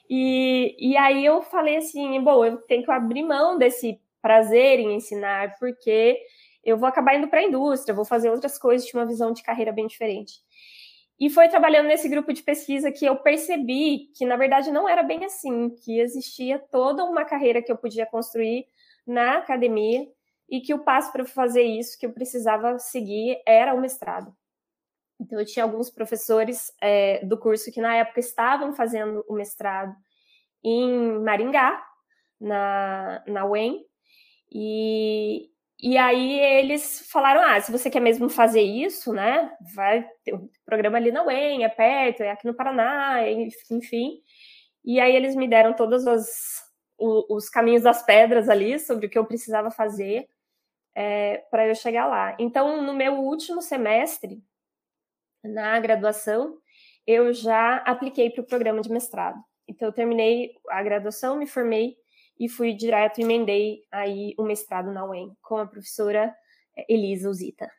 e, 0.08 0.76
e 0.78 0.96
aí 0.96 1.26
eu 1.26 1.42
falei 1.42 1.78
assim, 1.78 2.22
bom, 2.22 2.44
eu 2.44 2.58
tenho 2.58 2.84
que 2.84 2.90
abrir 2.92 3.24
mão 3.24 3.58
desse 3.58 4.00
prazer 4.22 4.78
em 4.78 4.94
ensinar, 4.94 5.58
porque 5.58 6.16
eu 6.64 6.76
vou 6.76 6.88
acabar 6.88 7.16
indo 7.16 7.26
para 7.26 7.40
a 7.40 7.42
indústria, 7.42 7.96
vou 7.96 8.04
fazer 8.04 8.30
outras 8.30 8.56
coisas, 8.58 8.86
tinha 8.86 9.00
uma 9.00 9.08
visão 9.08 9.32
de 9.32 9.42
carreira 9.42 9.72
bem 9.72 9.88
diferente. 9.88 10.34
E 11.18 11.28
foi 11.30 11.48
trabalhando 11.48 11.88
nesse 11.88 12.08
grupo 12.08 12.32
de 12.32 12.44
pesquisa 12.44 12.92
que 12.92 13.04
eu 13.04 13.16
percebi 13.16 14.12
que, 14.16 14.24
na 14.24 14.36
verdade, 14.36 14.70
não 14.70 14.88
era 14.88 15.02
bem 15.02 15.24
assim, 15.24 15.70
que 15.84 15.98
existia 15.98 16.60
toda 16.70 17.02
uma 17.02 17.24
carreira 17.24 17.60
que 17.60 17.72
eu 17.72 17.76
podia 17.76 18.06
construir 18.06 18.68
na 19.04 19.38
academia 19.38 20.06
e 20.48 20.60
que 20.60 20.72
o 20.72 20.84
passo 20.84 21.10
para 21.10 21.24
fazer 21.24 21.62
isso 21.62 21.98
que 21.98 22.06
eu 22.06 22.12
precisava 22.12 22.78
seguir 22.78 23.42
era 23.44 23.74
o 23.74 23.80
mestrado. 23.80 24.32
Então, 25.20 25.38
eu 25.40 25.46
tinha 25.46 25.64
alguns 25.64 25.90
professores 25.90 26.72
é, 26.80 27.24
do 27.24 27.38
curso 27.38 27.72
que, 27.72 27.80
na 27.80 27.96
época, 27.96 28.20
estavam 28.20 28.72
fazendo 28.72 29.24
o 29.28 29.34
mestrado 29.34 29.94
em 30.62 31.18
Maringá, 31.20 31.82
na, 32.40 33.22
na 33.26 33.46
UEM, 33.46 33.84
e, 34.52 35.48
e 35.80 35.96
aí 35.96 36.38
eles 36.38 37.08
falaram: 37.10 37.42
ah, 37.42 37.60
se 37.60 37.72
você 37.72 37.90
quer 37.90 38.00
mesmo 38.00 38.28
fazer 38.28 38.62
isso, 38.62 39.12
né? 39.12 39.50
Vai 39.74 40.08
ter 40.24 40.34
um 40.34 40.48
programa 40.64 40.98
ali 40.98 41.10
na 41.10 41.24
UEM, 41.24 41.64
é 41.64 41.68
perto, 41.68 42.22
é 42.22 42.30
aqui 42.30 42.46
no 42.46 42.54
Paraná, 42.54 43.20
enfim. 43.70 44.20
E 44.84 45.00
aí 45.00 45.16
eles 45.16 45.34
me 45.34 45.48
deram 45.48 45.74
todos 45.74 46.06
os, 46.06 46.26
os 46.98 47.48
caminhos 47.48 47.82
das 47.82 48.04
pedras 48.04 48.48
ali 48.48 48.78
sobre 48.78 49.06
o 49.06 49.10
que 49.10 49.18
eu 49.18 49.26
precisava 49.26 49.70
fazer 49.70 50.28
é, 50.94 51.38
para 51.50 51.66
eu 51.66 51.74
chegar 51.74 52.06
lá. 52.06 52.36
Então, 52.38 52.82
no 52.82 52.94
meu 52.94 53.14
último 53.14 53.60
semestre, 53.60 54.42
na 55.46 55.78
graduação, 55.80 56.58
eu 57.06 57.32
já 57.32 57.76
apliquei 57.78 58.30
para 58.30 58.42
o 58.42 58.46
programa 58.46 58.80
de 58.80 58.90
mestrado. 58.90 59.38
Então, 59.68 59.88
eu 59.88 59.92
terminei 59.92 60.52
a 60.68 60.82
graduação, 60.82 61.36
me 61.36 61.46
formei 61.46 61.96
e 62.38 62.48
fui 62.48 62.72
direto, 62.74 63.20
emendei 63.20 63.82
aí 63.90 64.34
o 64.38 64.44
mestrado 64.44 64.92
na 64.92 65.04
UEM 65.04 65.36
com 65.42 65.56
a 65.56 65.66
professora 65.66 66.34
eh, 66.76 66.86
Elisa 66.88 67.28
Uzita. 67.28 67.70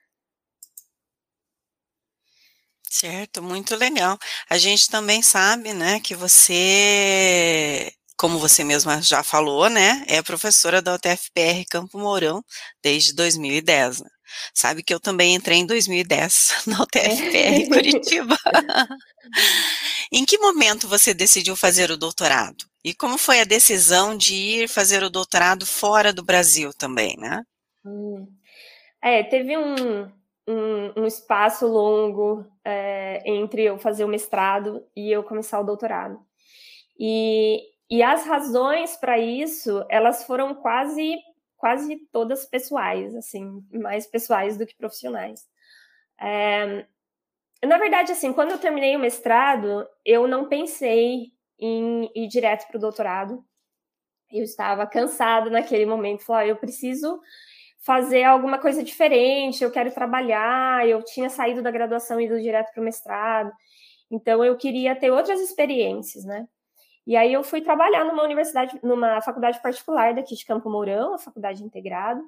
Certo, 2.89 3.43
muito 3.43 3.75
legal. 3.75 4.17
A 4.49 4.57
gente 4.57 4.89
também 4.89 5.21
sabe, 5.21 5.73
né, 5.73 5.99
que 5.99 6.15
você, 6.15 7.93
como 8.17 8.39
você 8.39 8.63
mesma 8.63 9.01
já 9.01 9.23
falou, 9.23 9.69
né, 9.69 10.03
é 10.07 10.21
professora 10.23 10.81
da 10.81 10.95
UTFPR 10.95 11.65
Campo 11.69 11.99
Mourão 11.99 12.43
desde 12.81 13.13
2010. 13.13 14.01
Né? 14.01 14.09
Sabe 14.53 14.83
que 14.83 14.93
eu 14.93 14.99
também 14.99 15.35
entrei 15.35 15.59
em 15.59 15.65
2010 15.65 16.63
na 16.67 16.81
UTFPR 16.81 17.67
Curitiba. 17.67 18.37
em 20.11 20.25
que 20.25 20.37
momento 20.37 20.87
você 20.87 21.13
decidiu 21.13 21.55
fazer 21.55 21.91
o 21.91 21.97
doutorado? 21.97 22.65
E 22.83 22.93
como 22.93 23.17
foi 23.17 23.41
a 23.41 23.45
decisão 23.45 24.15
de 24.15 24.33
ir 24.35 24.69
fazer 24.69 25.03
o 25.03 25.09
doutorado 25.09 25.65
fora 25.65 26.13
do 26.13 26.23
Brasil 26.23 26.73
também, 26.73 27.17
né? 27.17 27.43
Hum. 27.85 28.27
É, 29.01 29.23
teve 29.23 29.57
um, 29.57 30.03
um, 30.47 31.01
um 31.01 31.05
espaço 31.05 31.67
longo 31.67 32.45
é, 32.63 33.21
entre 33.25 33.63
eu 33.63 33.77
fazer 33.77 34.05
o 34.05 34.07
mestrado 34.07 34.83
e 34.95 35.11
eu 35.11 35.23
começar 35.23 35.59
o 35.59 35.65
doutorado. 35.65 36.19
E, 36.99 37.61
e 37.89 38.01
as 38.01 38.25
razões 38.25 38.95
para 38.95 39.19
isso, 39.19 39.85
elas 39.89 40.23
foram 40.23 40.55
quase 40.55 41.15
quase 41.57 41.97
todas 42.11 42.45
pessoais, 42.45 43.15
assim, 43.15 43.63
mais 43.73 44.05
pessoais 44.07 44.57
do 44.57 44.65
que 44.65 44.75
profissionais. 44.75 45.47
É, 46.19 46.85
na 47.65 47.77
verdade, 47.77 48.11
assim, 48.11 48.31
quando 48.31 48.51
eu 48.51 48.59
terminei 48.59 48.95
o 48.95 48.99
mestrado, 48.99 49.87
eu 50.05 50.27
não 50.27 50.47
pensei 50.47 51.31
em 51.59 52.09
ir 52.15 52.27
direto 52.27 52.67
para 52.67 52.77
o 52.77 52.81
doutorado. 52.81 53.43
Eu 54.31 54.43
estava 54.43 54.85
cansada 54.85 55.49
naquele 55.49 55.85
momento, 55.85 56.23
falei, 56.23 56.51
eu 56.51 56.57
preciso 56.57 57.19
fazer 57.79 58.23
alguma 58.23 58.59
coisa 58.59 58.83
diferente, 58.83 59.63
eu 59.63 59.71
quero 59.71 59.91
trabalhar, 59.91 60.87
eu 60.87 61.01
tinha 61.03 61.29
saído 61.29 61.61
da 61.61 61.71
graduação 61.71 62.19
e 62.19 62.25
ido 62.25 62.41
direto 62.41 62.71
para 62.73 62.81
o 62.81 62.83
mestrado, 62.83 63.51
então 64.11 64.43
eu 64.43 64.57
queria 64.57 64.93
ter 64.93 65.09
outras 65.09 65.39
experiências, 65.39 66.25
né? 66.25 66.47
E 67.07 67.15
aí 67.15 67.33
eu 67.33 67.41
fui 67.41 67.61
trabalhar 67.61 68.03
numa 68.03 68.23
universidade, 68.23 68.77
numa 68.83 69.19
faculdade 69.21 69.59
particular 69.61 70.13
daqui 70.13 70.35
de 70.35 70.45
Campo 70.45 70.69
Mourão, 70.69 71.15
a 71.15 71.17
faculdade 71.17 71.63
integrada, 71.63 72.21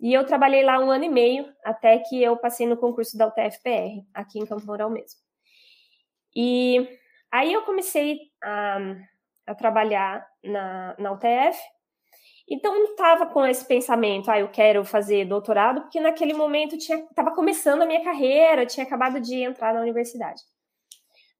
e 0.00 0.14
eu 0.14 0.24
trabalhei 0.24 0.64
lá 0.64 0.78
um 0.78 0.90
ano 0.90 1.04
e 1.04 1.08
meio, 1.08 1.52
até 1.64 1.98
que 1.98 2.22
eu 2.22 2.36
passei 2.36 2.66
no 2.66 2.76
concurso 2.76 3.18
da 3.18 3.26
UTFPR, 3.26 4.06
aqui 4.14 4.38
em 4.38 4.46
Campo 4.46 4.64
Mourão 4.64 4.88
mesmo. 4.88 5.18
E 6.34 6.88
Aí 7.34 7.52
eu 7.52 7.62
comecei 7.62 8.30
a, 8.40 8.78
a 9.44 9.54
trabalhar 9.56 10.24
na, 10.44 10.94
na 10.96 11.10
UTF, 11.10 11.58
então 12.48 12.72
não 12.72 12.92
estava 12.92 13.26
com 13.26 13.44
esse 13.44 13.66
pensamento, 13.66 14.30
ah, 14.30 14.38
eu 14.38 14.48
quero 14.52 14.84
fazer 14.84 15.24
doutorado, 15.24 15.80
porque 15.80 15.98
naquele 15.98 16.32
momento 16.32 16.76
estava 16.76 17.34
começando 17.34 17.82
a 17.82 17.86
minha 17.86 18.04
carreira, 18.04 18.64
tinha 18.64 18.86
acabado 18.86 19.18
de 19.18 19.42
entrar 19.42 19.74
na 19.74 19.80
universidade. 19.80 20.42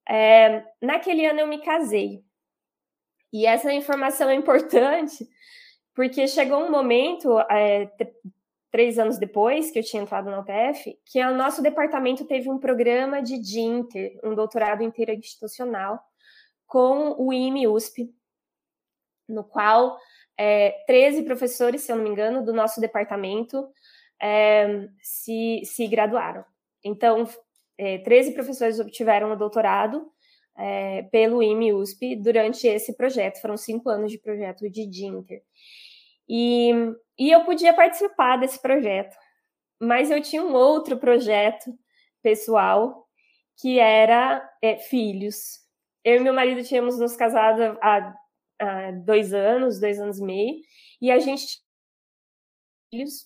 É, 0.05 0.65
naquele 0.81 1.25
ano 1.25 1.39
eu 1.39 1.47
me 1.47 1.61
casei. 1.61 2.21
E 3.35 3.45
essa 3.45 3.73
informação 3.73 4.29
é 4.29 4.33
importante, 4.33 5.27
porque 5.93 6.25
chegou 6.25 6.63
um 6.63 6.71
momento, 6.71 7.37
é, 7.51 7.91
três 8.71 8.97
anos 8.97 9.17
depois 9.17 9.71
que 9.71 9.77
eu 9.77 9.83
tinha 9.83 10.01
entrado 10.01 10.31
na 10.31 10.39
UTF, 10.39 10.97
que 11.05 11.21
o 11.21 11.35
nosso 11.35 11.61
departamento 11.61 12.23
teve 12.23 12.49
um 12.49 12.57
programa 12.57 13.21
de 13.21 13.37
DINTER, 13.37 14.17
um 14.23 14.33
doutorado 14.33 14.83
interinstitucional, 14.83 15.99
com 16.65 17.13
o 17.17 17.33
IME-USP, 17.33 18.09
no 19.27 19.43
qual 19.43 19.97
é, 20.37 20.71
13 20.87 21.23
professores, 21.23 21.81
se 21.81 21.91
eu 21.91 21.97
não 21.97 22.05
me 22.05 22.11
engano, 22.11 22.41
do 22.41 22.53
nosso 22.53 22.79
departamento 22.79 23.67
é, 24.17 24.87
se, 25.01 25.59
se 25.65 25.85
graduaram. 25.87 26.45
Então, 26.81 27.27
é, 27.77 27.97
13 27.97 28.31
professores 28.31 28.79
obtiveram 28.79 29.33
o 29.33 29.35
doutorado 29.35 30.09
é, 30.57 31.03
pelo 31.03 31.43
IME-USP 31.43 32.15
durante 32.15 32.67
esse 32.67 32.95
projeto. 32.95 33.41
Foram 33.41 33.57
cinco 33.57 33.89
anos 33.89 34.11
de 34.11 34.17
projeto 34.17 34.69
de 34.69 34.85
DINTER. 34.85 35.41
E, 36.27 36.71
e 37.19 37.31
eu 37.31 37.43
podia 37.43 37.73
participar 37.73 38.37
desse 38.37 38.59
projeto, 38.61 39.15
mas 39.79 40.09
eu 40.09 40.21
tinha 40.21 40.43
um 40.43 40.53
outro 40.53 40.97
projeto 40.97 41.71
pessoal 42.23 43.05
que 43.57 43.79
era 43.79 44.47
é, 44.61 44.77
filhos. 44.77 45.59
Eu 46.03 46.17
e 46.17 46.19
meu 46.19 46.33
marido 46.33 46.63
tínhamos 46.63 46.97
nos 46.97 47.15
casado 47.15 47.77
há, 47.81 48.15
há 48.59 48.91
dois 48.91 49.33
anos, 49.33 49.79
dois 49.79 49.99
anos 49.99 50.19
e 50.19 50.23
meio, 50.23 50.55
e 51.01 51.11
a 51.11 51.19
gente 51.19 51.47
tinha 51.47 51.63
filhos. 52.91 53.25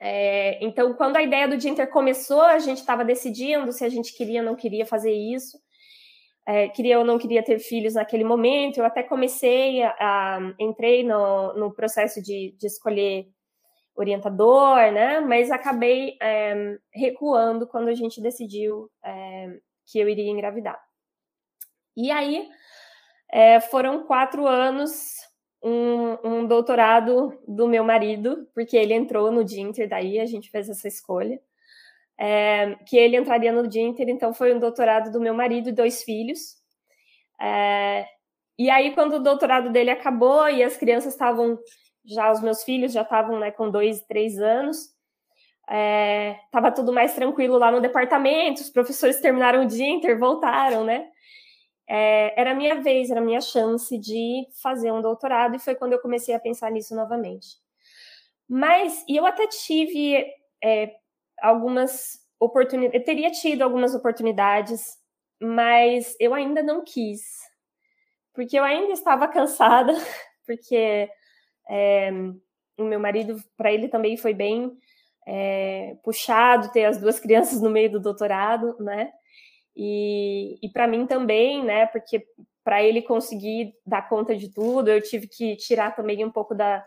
É, 0.00 0.62
então, 0.62 0.92
quando 0.94 1.16
a 1.16 1.22
ideia 1.22 1.48
do 1.48 1.56
Dinter 1.56 1.88
começou, 1.90 2.42
a 2.42 2.58
gente 2.58 2.78
estava 2.78 3.04
decidindo 3.04 3.72
se 3.72 3.84
a 3.84 3.88
gente 3.88 4.14
queria 4.14 4.40
ou 4.40 4.46
não 4.46 4.56
queria 4.56 4.84
fazer 4.84 5.12
isso 5.12 5.58
é, 6.46 6.68
queria 6.68 6.98
ou 6.98 7.04
não 7.04 7.18
queria 7.18 7.42
ter 7.42 7.58
filhos 7.58 7.94
naquele 7.94 8.24
momento. 8.24 8.78
Eu 8.78 8.84
até 8.84 9.02
comecei 9.02 9.82
a, 9.82 9.94
a 9.98 10.54
entrei 10.58 11.02
no, 11.02 11.54
no 11.54 11.72
processo 11.72 12.22
de, 12.22 12.54
de, 12.58 12.66
escolher 12.66 13.28
orientador, 13.94 14.76
né? 14.92 15.20
Mas 15.20 15.50
acabei 15.50 16.16
é, 16.20 16.78
recuando 16.92 17.66
quando 17.66 17.88
a 17.88 17.94
gente 17.94 18.20
decidiu 18.20 18.90
é, 19.02 19.58
que 19.86 19.98
eu 19.98 20.08
iria 20.08 20.30
engravidar. 20.30 20.78
E 21.96 22.10
aí 22.10 22.48
é, 23.32 23.60
foram 23.60 24.04
quatro 24.04 24.46
anos 24.46 25.14
um, 25.62 26.18
um, 26.22 26.46
doutorado 26.46 27.40
do 27.48 27.66
meu 27.66 27.82
marido, 27.82 28.46
porque 28.54 28.76
ele 28.76 28.92
entrou 28.92 29.32
no 29.32 29.42
Dinter, 29.42 29.88
daí 29.88 30.20
a 30.20 30.26
gente 30.26 30.50
fez 30.50 30.68
essa 30.68 30.86
escolha 30.86 31.40
é, 32.18 32.76
que 32.86 32.96
ele 32.96 33.16
entraria 33.16 33.52
no 33.52 33.66
Dinter, 33.66 34.08
então 34.08 34.32
foi 34.32 34.54
um 34.54 34.58
doutorado 34.58 35.10
do 35.10 35.20
meu 35.20 35.34
marido 35.34 35.68
e 35.68 35.72
dois 35.72 36.02
filhos. 36.02 36.56
É, 37.40 38.06
e 38.58 38.70
aí, 38.70 38.94
quando 38.94 39.16
o 39.16 39.22
doutorado 39.22 39.70
dele 39.70 39.90
acabou 39.90 40.48
e 40.48 40.62
as 40.62 40.76
crianças 40.76 41.12
estavam, 41.12 41.58
já 42.04 42.30
os 42.30 42.40
meus 42.40 42.62
filhos 42.62 42.92
já 42.92 43.02
estavam 43.02 43.38
né, 43.38 43.50
com 43.50 43.68
dois, 43.70 44.02
três 44.02 44.38
anos, 44.38 44.94
estava 46.44 46.68
é, 46.68 46.70
tudo 46.70 46.92
mais 46.92 47.14
tranquilo 47.14 47.58
lá 47.58 47.70
no 47.70 47.80
departamento, 47.80 48.60
os 48.60 48.70
professores 48.70 49.20
terminaram 49.20 49.64
o 49.64 49.66
Dinter, 49.66 50.18
voltaram, 50.18 50.84
né? 50.84 51.08
É, 51.88 52.40
era 52.40 52.52
a 52.52 52.54
minha 52.54 52.80
vez, 52.80 53.10
era 53.10 53.20
a 53.20 53.24
minha 53.24 53.40
chance 53.40 53.98
de 53.98 54.46
fazer 54.62 54.92
um 54.92 55.02
doutorado, 55.02 55.56
e 55.56 55.58
foi 55.58 55.74
quando 55.74 55.92
eu 55.92 56.00
comecei 56.00 56.34
a 56.34 56.40
pensar 56.40 56.70
nisso 56.70 56.94
novamente. 56.94 57.58
Mas, 58.48 59.04
e 59.08 59.16
eu 59.16 59.26
até 59.26 59.46
tive 59.46 60.26
é, 60.62 60.94
algumas 61.40 62.18
oportunidades, 62.40 63.00
eu 63.00 63.04
teria 63.04 63.30
tido 63.30 63.62
algumas 63.62 63.94
oportunidades, 63.94 64.96
mas 65.40 66.16
eu 66.20 66.34
ainda 66.34 66.62
não 66.62 66.84
quis, 66.84 67.22
porque 68.32 68.58
eu 68.58 68.64
ainda 68.64 68.92
estava 68.92 69.26
cansada, 69.28 69.92
porque 70.46 71.08
é, 71.68 72.10
o 72.78 72.84
meu 72.84 73.00
marido, 73.00 73.40
para 73.56 73.72
ele 73.72 73.88
também 73.88 74.16
foi 74.16 74.34
bem 74.34 74.72
é, 75.26 75.96
puxado 76.02 76.70
ter 76.72 76.84
as 76.84 76.98
duas 76.98 77.18
crianças 77.20 77.60
no 77.60 77.70
meio 77.70 77.90
do 77.90 78.00
doutorado, 78.00 78.76
né? 78.80 79.12
E, 79.76 80.58
e 80.62 80.68
para 80.68 80.86
mim 80.86 81.06
também, 81.06 81.64
né? 81.64 81.86
Porque 81.86 82.24
para 82.62 82.82
ele 82.82 83.02
conseguir 83.02 83.74
dar 83.84 84.08
conta 84.08 84.34
de 84.34 84.52
tudo, 84.52 84.90
eu 84.90 85.02
tive 85.02 85.26
que 85.28 85.56
tirar 85.56 85.94
também 85.94 86.24
um 86.24 86.30
pouco 86.30 86.54
da, 86.54 86.84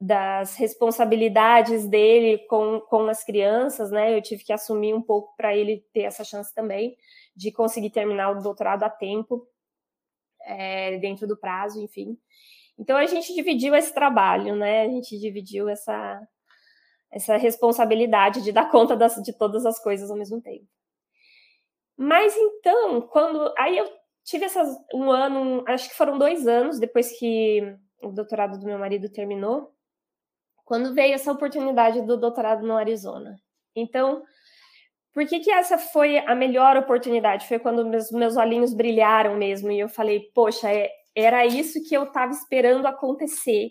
das 0.00 0.56
responsabilidades 0.56 1.86
dele 1.86 2.38
com, 2.46 2.80
com 2.80 3.08
as 3.08 3.24
crianças, 3.24 3.90
né? 3.90 4.16
Eu 4.16 4.20
tive 4.20 4.44
que 4.44 4.52
assumir 4.52 4.92
um 4.92 5.00
pouco 5.00 5.34
para 5.36 5.56
ele 5.56 5.84
ter 5.92 6.02
essa 6.02 6.22
chance 6.22 6.54
também 6.54 6.96
de 7.34 7.50
conseguir 7.50 7.90
terminar 7.90 8.30
o 8.30 8.42
doutorado 8.42 8.82
a 8.82 8.90
tempo, 8.90 9.48
é, 10.42 10.98
dentro 10.98 11.26
do 11.26 11.36
prazo, 11.36 11.80
enfim. 11.80 12.18
Então 12.78 12.96
a 12.96 13.06
gente 13.06 13.34
dividiu 13.34 13.74
esse 13.74 13.94
trabalho, 13.94 14.54
né? 14.56 14.82
A 14.82 14.88
gente 14.88 15.18
dividiu 15.18 15.68
essa, 15.68 16.20
essa 17.10 17.36
responsabilidade 17.36 18.42
de 18.42 18.52
dar 18.52 18.70
conta 18.70 18.96
das, 18.96 19.14
de 19.22 19.32
todas 19.32 19.64
as 19.64 19.80
coisas 19.82 20.10
ao 20.10 20.18
mesmo 20.18 20.40
tempo. 20.40 20.66
Mas 21.96 22.36
então, 22.36 23.00
quando. 23.02 23.54
Aí 23.56 23.78
eu 23.78 23.88
tive 24.24 24.44
essas, 24.44 24.76
um 24.92 25.10
ano, 25.10 25.64
acho 25.68 25.88
que 25.88 25.96
foram 25.96 26.18
dois 26.18 26.46
anos 26.46 26.78
depois 26.78 27.16
que 27.18 27.76
o 28.04 28.12
doutorado 28.12 28.58
do 28.58 28.66
meu 28.66 28.78
marido 28.78 29.08
terminou, 29.08 29.72
quando 30.64 30.94
veio 30.94 31.14
essa 31.14 31.30
oportunidade 31.30 32.02
do 32.02 32.16
doutorado 32.16 32.66
no 32.66 32.76
Arizona. 32.76 33.36
Então, 33.76 34.22
por 35.12 35.26
que, 35.26 35.40
que 35.40 35.50
essa 35.50 35.78
foi 35.78 36.18
a 36.18 36.34
melhor 36.34 36.76
oportunidade? 36.76 37.46
Foi 37.46 37.58
quando 37.58 37.86
meus, 37.86 38.10
meus 38.10 38.36
olhinhos 38.36 38.74
brilharam 38.74 39.36
mesmo 39.36 39.70
e 39.70 39.78
eu 39.78 39.88
falei, 39.88 40.30
poxa, 40.34 40.72
é, 40.72 40.90
era 41.14 41.46
isso 41.46 41.82
que 41.86 41.94
eu 41.94 42.04
estava 42.04 42.32
esperando 42.32 42.86
acontecer 42.86 43.70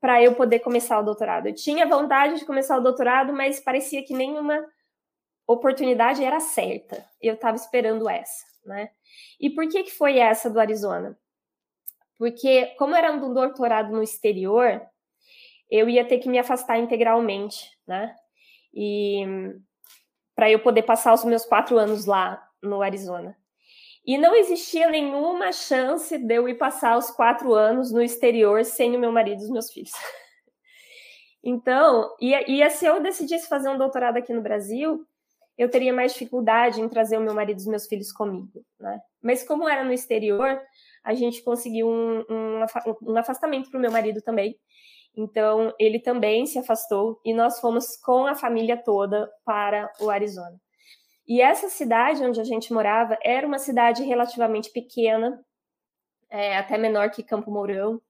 para 0.00 0.22
eu 0.22 0.34
poder 0.34 0.60
começar 0.60 0.98
o 0.98 1.04
doutorado. 1.04 1.46
Eu 1.46 1.54
tinha 1.54 1.86
vontade 1.86 2.38
de 2.38 2.44
começar 2.44 2.76
o 2.76 2.82
doutorado, 2.82 3.32
mas 3.32 3.60
parecia 3.60 4.04
que 4.04 4.14
nenhuma 4.14 4.64
oportunidade 5.46 6.22
era 6.22 6.38
certa. 6.38 7.04
Eu 7.20 7.34
estava 7.34 7.56
esperando 7.56 8.08
essa, 8.08 8.44
né? 8.66 8.90
E 9.40 9.50
por 9.50 9.66
que 9.68 9.84
que 9.84 9.90
foi 9.90 10.18
essa 10.18 10.50
do 10.50 10.60
Arizona? 10.60 11.18
Porque 12.18 12.74
como 12.78 12.96
era 12.96 13.12
um 13.12 13.32
doutorado 13.32 13.92
no 13.92 14.02
exterior, 14.02 14.82
eu 15.70 15.88
ia 15.88 16.04
ter 16.04 16.18
que 16.18 16.28
me 16.28 16.38
afastar 16.38 16.78
integralmente, 16.78 17.70
né? 17.86 18.14
E 18.74 19.24
para 20.34 20.50
eu 20.50 20.60
poder 20.60 20.82
passar 20.82 21.14
os 21.14 21.24
meus 21.24 21.44
quatro 21.44 21.78
anos 21.78 22.06
lá 22.06 22.42
no 22.62 22.82
Arizona. 22.82 23.36
E 24.04 24.16
não 24.16 24.34
existia 24.34 24.90
nenhuma 24.90 25.52
chance 25.52 26.16
de 26.16 26.34
eu 26.34 26.48
ir 26.48 26.54
passar 26.54 26.96
os 26.96 27.10
quatro 27.10 27.54
anos 27.54 27.92
no 27.92 28.00
exterior 28.00 28.64
sem 28.64 28.96
o 28.96 28.98
meu 28.98 29.12
marido 29.12 29.42
e 29.42 29.44
os 29.44 29.50
meus 29.50 29.70
filhos. 29.70 29.92
Então, 31.40 32.14
ia, 32.20 32.50
ia, 32.50 32.68
se 32.68 32.84
eu 32.84 33.00
decidisse 33.00 33.48
fazer 33.48 33.68
um 33.68 33.78
doutorado 33.78 34.16
aqui 34.16 34.34
no 34.34 34.42
Brasil, 34.42 35.06
eu 35.56 35.70
teria 35.70 35.92
mais 35.92 36.12
dificuldade 36.12 36.80
em 36.80 36.88
trazer 36.88 37.16
o 37.16 37.20
meu 37.20 37.32
marido 37.32 37.58
e 37.58 37.60
os 37.60 37.66
meus 37.66 37.86
filhos 37.86 38.10
comigo, 38.12 38.64
né? 38.78 39.00
Mas 39.22 39.44
como 39.44 39.68
era 39.68 39.84
no 39.84 39.92
exterior, 39.92 40.60
a 41.04 41.14
gente 41.14 41.42
conseguiu 41.42 41.88
um, 41.88 42.24
um, 42.30 43.16
afastamento 43.16 43.70
para 43.70 43.78
o 43.78 43.80
meu 43.80 43.90
marido 43.90 44.20
também. 44.22 44.56
Então, 45.16 45.74
ele 45.78 45.98
também 45.98 46.46
se 46.46 46.58
afastou 46.58 47.20
e 47.24 47.34
nós 47.34 47.60
fomos 47.60 47.96
com 47.96 48.26
a 48.26 48.34
família 48.34 48.76
toda 48.76 49.30
para 49.44 49.90
o 50.00 50.10
Arizona. 50.10 50.56
E 51.26 51.40
essa 51.40 51.68
cidade 51.68 52.24
onde 52.24 52.40
a 52.40 52.44
gente 52.44 52.72
morava 52.72 53.18
era 53.22 53.46
uma 53.46 53.58
cidade 53.58 54.02
relativamente 54.02 54.70
pequena, 54.70 55.38
é, 56.30 56.56
até 56.56 56.78
menor 56.78 57.10
que 57.10 57.22
Campo 57.22 57.50
Mourão, 57.50 58.00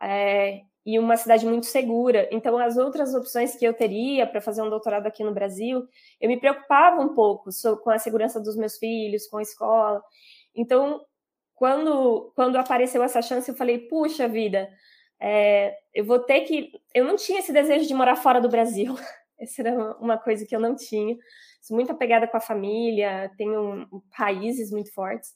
é, 0.00 0.62
e 0.88 0.98
uma 0.98 1.16
cidade 1.18 1.44
muito 1.44 1.66
segura. 1.66 2.26
Então, 2.32 2.56
as 2.56 2.78
outras 2.78 3.14
opções 3.14 3.54
que 3.54 3.64
eu 3.64 3.74
teria 3.74 4.26
para 4.26 4.40
fazer 4.40 4.62
um 4.62 4.70
doutorado 4.70 5.06
aqui 5.06 5.22
no 5.22 5.34
Brasil, 5.34 5.86
eu 6.18 6.28
me 6.28 6.40
preocupava 6.40 7.00
um 7.02 7.14
pouco 7.14 7.50
com 7.82 7.90
a 7.90 7.98
segurança 7.98 8.40
dos 8.40 8.56
meus 8.56 8.78
filhos, 8.78 9.26
com 9.28 9.36
a 9.36 9.42
escola. 9.42 10.02
Então, 10.54 11.00
quando, 11.58 12.32
quando 12.34 12.56
apareceu 12.56 13.02
essa 13.02 13.22
chance, 13.22 13.50
eu 13.50 13.56
falei: 13.56 13.78
puxa 13.88 14.28
vida, 14.28 14.68
é, 15.20 15.74
eu 15.94 16.04
vou 16.04 16.18
ter 16.20 16.42
que. 16.42 16.72
Eu 16.94 17.04
não 17.04 17.16
tinha 17.16 17.40
esse 17.40 17.52
desejo 17.52 17.86
de 17.86 17.94
morar 17.94 18.16
fora 18.16 18.40
do 18.40 18.48
Brasil. 18.48 18.94
Essa 19.40 19.62
era 19.62 19.96
uma 20.00 20.18
coisa 20.18 20.44
que 20.44 20.54
eu 20.54 20.58
não 20.58 20.74
tinha 20.74 21.16
sou 21.60 21.76
muito 21.76 21.92
apegada 21.92 22.26
com 22.26 22.36
a 22.36 22.40
família, 22.40 23.30
tenho 23.36 23.86
raízes 24.12 24.70
muito 24.70 24.92
fortes. 24.92 25.30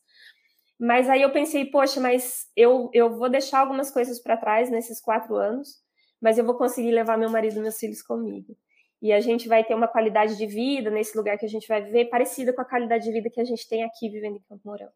Mas 0.80 1.08
aí 1.08 1.22
eu 1.22 1.30
pensei, 1.30 1.66
poxa, 1.66 2.00
mas 2.00 2.46
eu, 2.56 2.90
eu 2.92 3.16
vou 3.16 3.28
deixar 3.28 3.60
algumas 3.60 3.90
coisas 3.90 4.20
para 4.20 4.36
trás 4.36 4.70
nesses 4.70 5.00
quatro 5.00 5.36
anos, 5.36 5.76
mas 6.20 6.38
eu 6.38 6.44
vou 6.44 6.56
conseguir 6.56 6.90
levar 6.90 7.18
meu 7.18 7.30
marido 7.30 7.58
e 7.58 7.62
meus 7.62 7.78
filhos 7.78 8.02
comigo. 8.02 8.56
E 9.02 9.12
a 9.12 9.20
gente 9.20 9.48
vai 9.48 9.64
ter 9.64 9.74
uma 9.74 9.88
qualidade 9.88 10.38
de 10.38 10.46
vida 10.46 10.88
nesse 10.88 11.16
lugar 11.16 11.36
que 11.36 11.44
a 11.44 11.48
gente 11.48 11.66
vai 11.66 11.82
viver 11.82 12.04
parecida 12.04 12.52
com 12.52 12.62
a 12.62 12.64
qualidade 12.64 13.04
de 13.04 13.12
vida 13.12 13.28
que 13.28 13.40
a 13.40 13.44
gente 13.44 13.68
tem 13.68 13.82
aqui 13.82 14.08
vivendo 14.08 14.36
em 14.36 14.42
Campo 14.48 14.62
Mourão. 14.64 14.88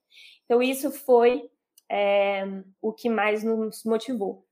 Então, 0.44 0.62
isso 0.62 0.92
foi 0.92 1.50
é, 1.90 2.44
o 2.80 2.92
que 2.92 3.08
mais 3.08 3.42
nos 3.42 3.82
motivou 3.84 4.46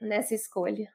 nessa 0.00 0.34
escolha. 0.34 0.88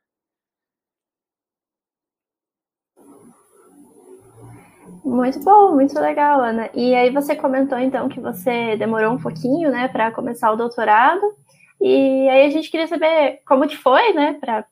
Muito 5.03 5.39
bom, 5.41 5.73
muito 5.73 5.97
legal, 5.99 6.41
Ana. 6.41 6.69
E 6.73 6.95
aí 6.95 7.09
você 7.11 7.35
comentou 7.35 7.77
então 7.77 8.09
que 8.09 8.19
você 8.19 8.75
demorou 8.75 9.13
um 9.13 9.21
pouquinho, 9.21 9.71
né, 9.71 9.87
para 9.87 10.11
começar 10.11 10.51
o 10.51 10.57
doutorado. 10.57 11.21
E 11.79 12.27
aí 12.27 12.45
a 12.45 12.49
gente 12.49 12.71
queria 12.71 12.87
saber 12.87 13.41
como 13.47 13.67
que 13.67 13.77
foi, 13.77 14.13
né, 14.13 14.33
para 14.33 14.65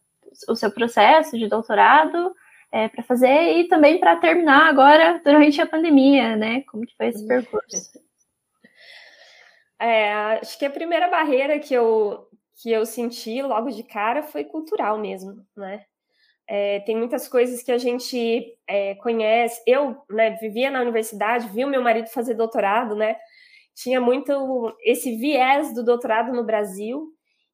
o 0.49 0.55
seu 0.55 0.71
processo 0.71 1.37
de 1.37 1.47
doutorado, 1.47 2.35
é, 2.75 2.89
para 2.89 3.03
fazer 3.03 3.53
e 3.53 3.69
também 3.69 3.97
para 4.01 4.17
terminar 4.17 4.67
agora 4.67 5.21
durante 5.23 5.61
a 5.61 5.65
pandemia, 5.65 6.35
né? 6.35 6.61
Como 6.63 6.85
que 6.85 6.93
foi 6.97 7.07
esse 7.07 7.25
percurso? 7.25 7.97
É, 9.79 10.11
acho 10.41 10.59
que 10.59 10.65
a 10.65 10.69
primeira 10.69 11.07
barreira 11.07 11.57
que 11.57 11.73
eu 11.73 12.27
que 12.61 12.71
eu 12.71 12.85
senti 12.85 13.41
logo 13.41 13.69
de 13.69 13.83
cara 13.83 14.23
foi 14.23 14.43
cultural 14.43 14.97
mesmo, 14.97 15.45
né? 15.55 15.85
É, 16.47 16.81
tem 16.81 16.97
muitas 16.97 17.29
coisas 17.29 17.63
que 17.63 17.71
a 17.71 17.77
gente 17.77 18.57
é, 18.67 18.95
conhece. 18.95 19.61
Eu 19.65 20.03
né, 20.09 20.31
vivia 20.31 20.69
na 20.69 20.81
universidade, 20.81 21.49
vi 21.49 21.63
o 21.63 21.69
meu 21.69 21.81
marido 21.81 22.07
fazer 22.07 22.33
doutorado, 22.33 22.93
né? 22.93 23.15
Tinha 23.73 24.01
muito 24.01 24.75
esse 24.83 25.15
viés 25.15 25.73
do 25.73 25.83
doutorado 25.83 26.33
no 26.33 26.43
Brasil. 26.43 27.07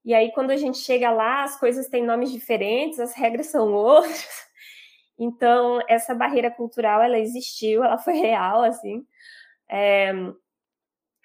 E 0.04 0.16
aí, 0.16 0.32
quando 0.32 0.50
a 0.50 0.58
gente 0.58 0.80
chega 0.80 1.12
lá, 1.12 1.44
as 1.44 1.60
coisas 1.60 1.88
têm 1.88 2.04
nomes 2.04 2.32
diferentes, 2.32 3.00
as 3.00 3.14
regras 3.16 3.48
são 3.48 3.72
outras. 3.74 4.51
Então, 5.24 5.80
essa 5.88 6.16
barreira 6.16 6.50
cultural, 6.50 7.00
ela 7.04 7.20
existiu, 7.20 7.84
ela 7.84 8.00
foi 8.00 8.14
real, 8.16 8.64
assim. 8.64 9.06
É, 9.70 10.12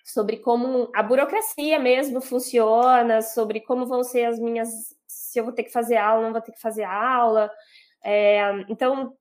sobre 0.05 0.37
como 0.37 0.91
a 0.95 1.03
burocracia 1.03 1.79
mesmo 1.79 2.21
funciona, 2.21 3.23
sobre 3.23 3.61
como 3.61 3.87
vão 3.87 4.05
ser 4.05 4.27
as 4.27 4.39
minhas 4.39 4.69
se 5.07 5.39
eu 5.41 5.45
vou 5.45 5.53
ter 5.53 5.65
que 5.65 5.73
fazer 5.73 5.97
aula, 5.97 6.25
não 6.25 6.33
vou 6.33 6.43
ter 6.43 6.53
que 6.53 6.61
fazer 6.61 6.85
aula. 6.85 7.51
É, 8.05 8.41
então, 8.69 9.17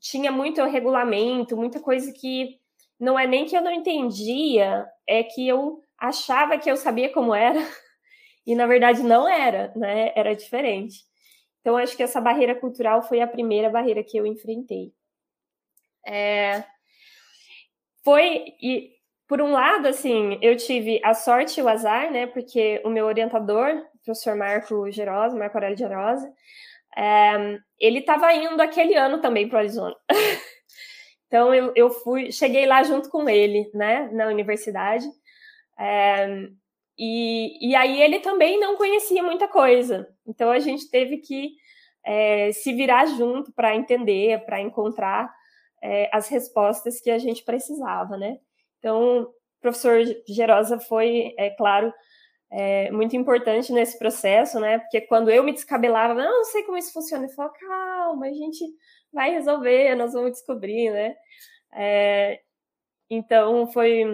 tinha 0.00 0.32
muito 0.32 0.62
regulamento, 0.64 1.56
muita 1.56 1.78
coisa 1.80 2.12
que 2.12 2.58
não 2.98 3.18
é 3.18 3.26
nem 3.26 3.44
que 3.44 3.56
eu 3.56 3.62
não 3.62 3.72
entendia, 3.72 4.86
é 5.06 5.22
que 5.22 5.46
eu 5.46 5.82
achava 5.98 6.58
que 6.58 6.70
eu 6.70 6.76
sabia 6.76 7.12
como 7.12 7.34
era, 7.34 7.60
e 8.46 8.54
na 8.54 8.66
verdade 8.66 9.02
não 9.02 9.28
era, 9.28 9.72
né? 9.76 10.12
Era 10.16 10.34
diferente. 10.34 11.04
Então, 11.66 11.76
acho 11.76 11.96
que 11.96 12.02
essa 12.04 12.20
barreira 12.20 12.54
cultural 12.54 13.02
foi 13.02 13.20
a 13.20 13.26
primeira 13.26 13.68
barreira 13.68 14.00
que 14.04 14.16
eu 14.16 14.24
enfrentei. 14.24 14.92
É, 16.06 16.62
foi, 18.04 18.54
e 18.62 18.92
por 19.26 19.42
um 19.42 19.50
lado, 19.50 19.88
assim, 19.88 20.38
eu 20.40 20.56
tive 20.56 21.00
a 21.02 21.12
sorte 21.12 21.58
e 21.58 21.62
o 21.64 21.68
azar, 21.68 22.12
né? 22.12 22.28
Porque 22.28 22.80
o 22.84 22.88
meu 22.88 23.04
orientador, 23.06 23.84
o 23.94 23.98
professor 24.04 24.36
Marco 24.36 24.88
Gerosa, 24.92 25.36
Marco 25.36 25.56
Aurélio 25.56 25.76
Gerosa, 25.76 26.32
é, 26.96 27.58
ele 27.80 27.98
estava 27.98 28.32
indo 28.32 28.60
aquele 28.60 28.94
ano 28.94 29.20
também 29.20 29.48
para 29.48 29.56
o 29.56 29.58
Arizona. 29.58 29.96
então 31.26 31.52
eu, 31.52 31.72
eu 31.74 31.90
fui, 31.90 32.30
cheguei 32.30 32.64
lá 32.64 32.84
junto 32.84 33.10
com 33.10 33.28
ele, 33.28 33.68
né? 33.74 34.08
Na 34.12 34.28
universidade. 34.28 35.04
É, 35.76 36.48
e, 36.98 37.70
e 37.70 37.74
aí 37.74 38.00
ele 38.00 38.20
também 38.20 38.58
não 38.58 38.76
conhecia 38.76 39.22
muita 39.22 39.48
coisa. 39.48 40.08
Então 40.26 40.50
a 40.50 40.58
gente 40.58 40.90
teve 40.90 41.18
que 41.18 41.54
é, 42.04 42.52
se 42.52 42.72
virar 42.72 43.06
junto 43.06 43.52
para 43.52 43.74
entender, 43.74 44.44
para 44.44 44.60
encontrar 44.60 45.34
é, 45.82 46.08
as 46.12 46.28
respostas 46.28 47.00
que 47.00 47.10
a 47.10 47.18
gente 47.18 47.44
precisava, 47.44 48.16
né? 48.16 48.38
Então, 48.78 49.22
o 49.22 49.34
professor 49.60 50.00
Gerosa 50.28 50.78
foi, 50.78 51.34
é 51.36 51.50
claro, 51.50 51.92
é, 52.50 52.90
muito 52.92 53.16
importante 53.16 53.72
nesse 53.72 53.98
processo, 53.98 54.60
né? 54.60 54.78
Porque 54.78 55.00
quando 55.02 55.30
eu 55.30 55.42
me 55.42 55.52
descabelava, 55.52 56.14
não, 56.14 56.38
não 56.38 56.44
sei 56.44 56.62
como 56.62 56.78
isso 56.78 56.92
funciona, 56.92 57.24
ele 57.24 57.34
falou, 57.34 57.52
calma, 57.52 58.26
a 58.26 58.32
gente 58.32 58.64
vai 59.12 59.30
resolver, 59.32 59.94
nós 59.96 60.12
vamos 60.12 60.32
descobrir, 60.32 60.90
né? 60.90 61.16
É, 61.74 62.40
então, 63.10 63.66
foi... 63.72 64.04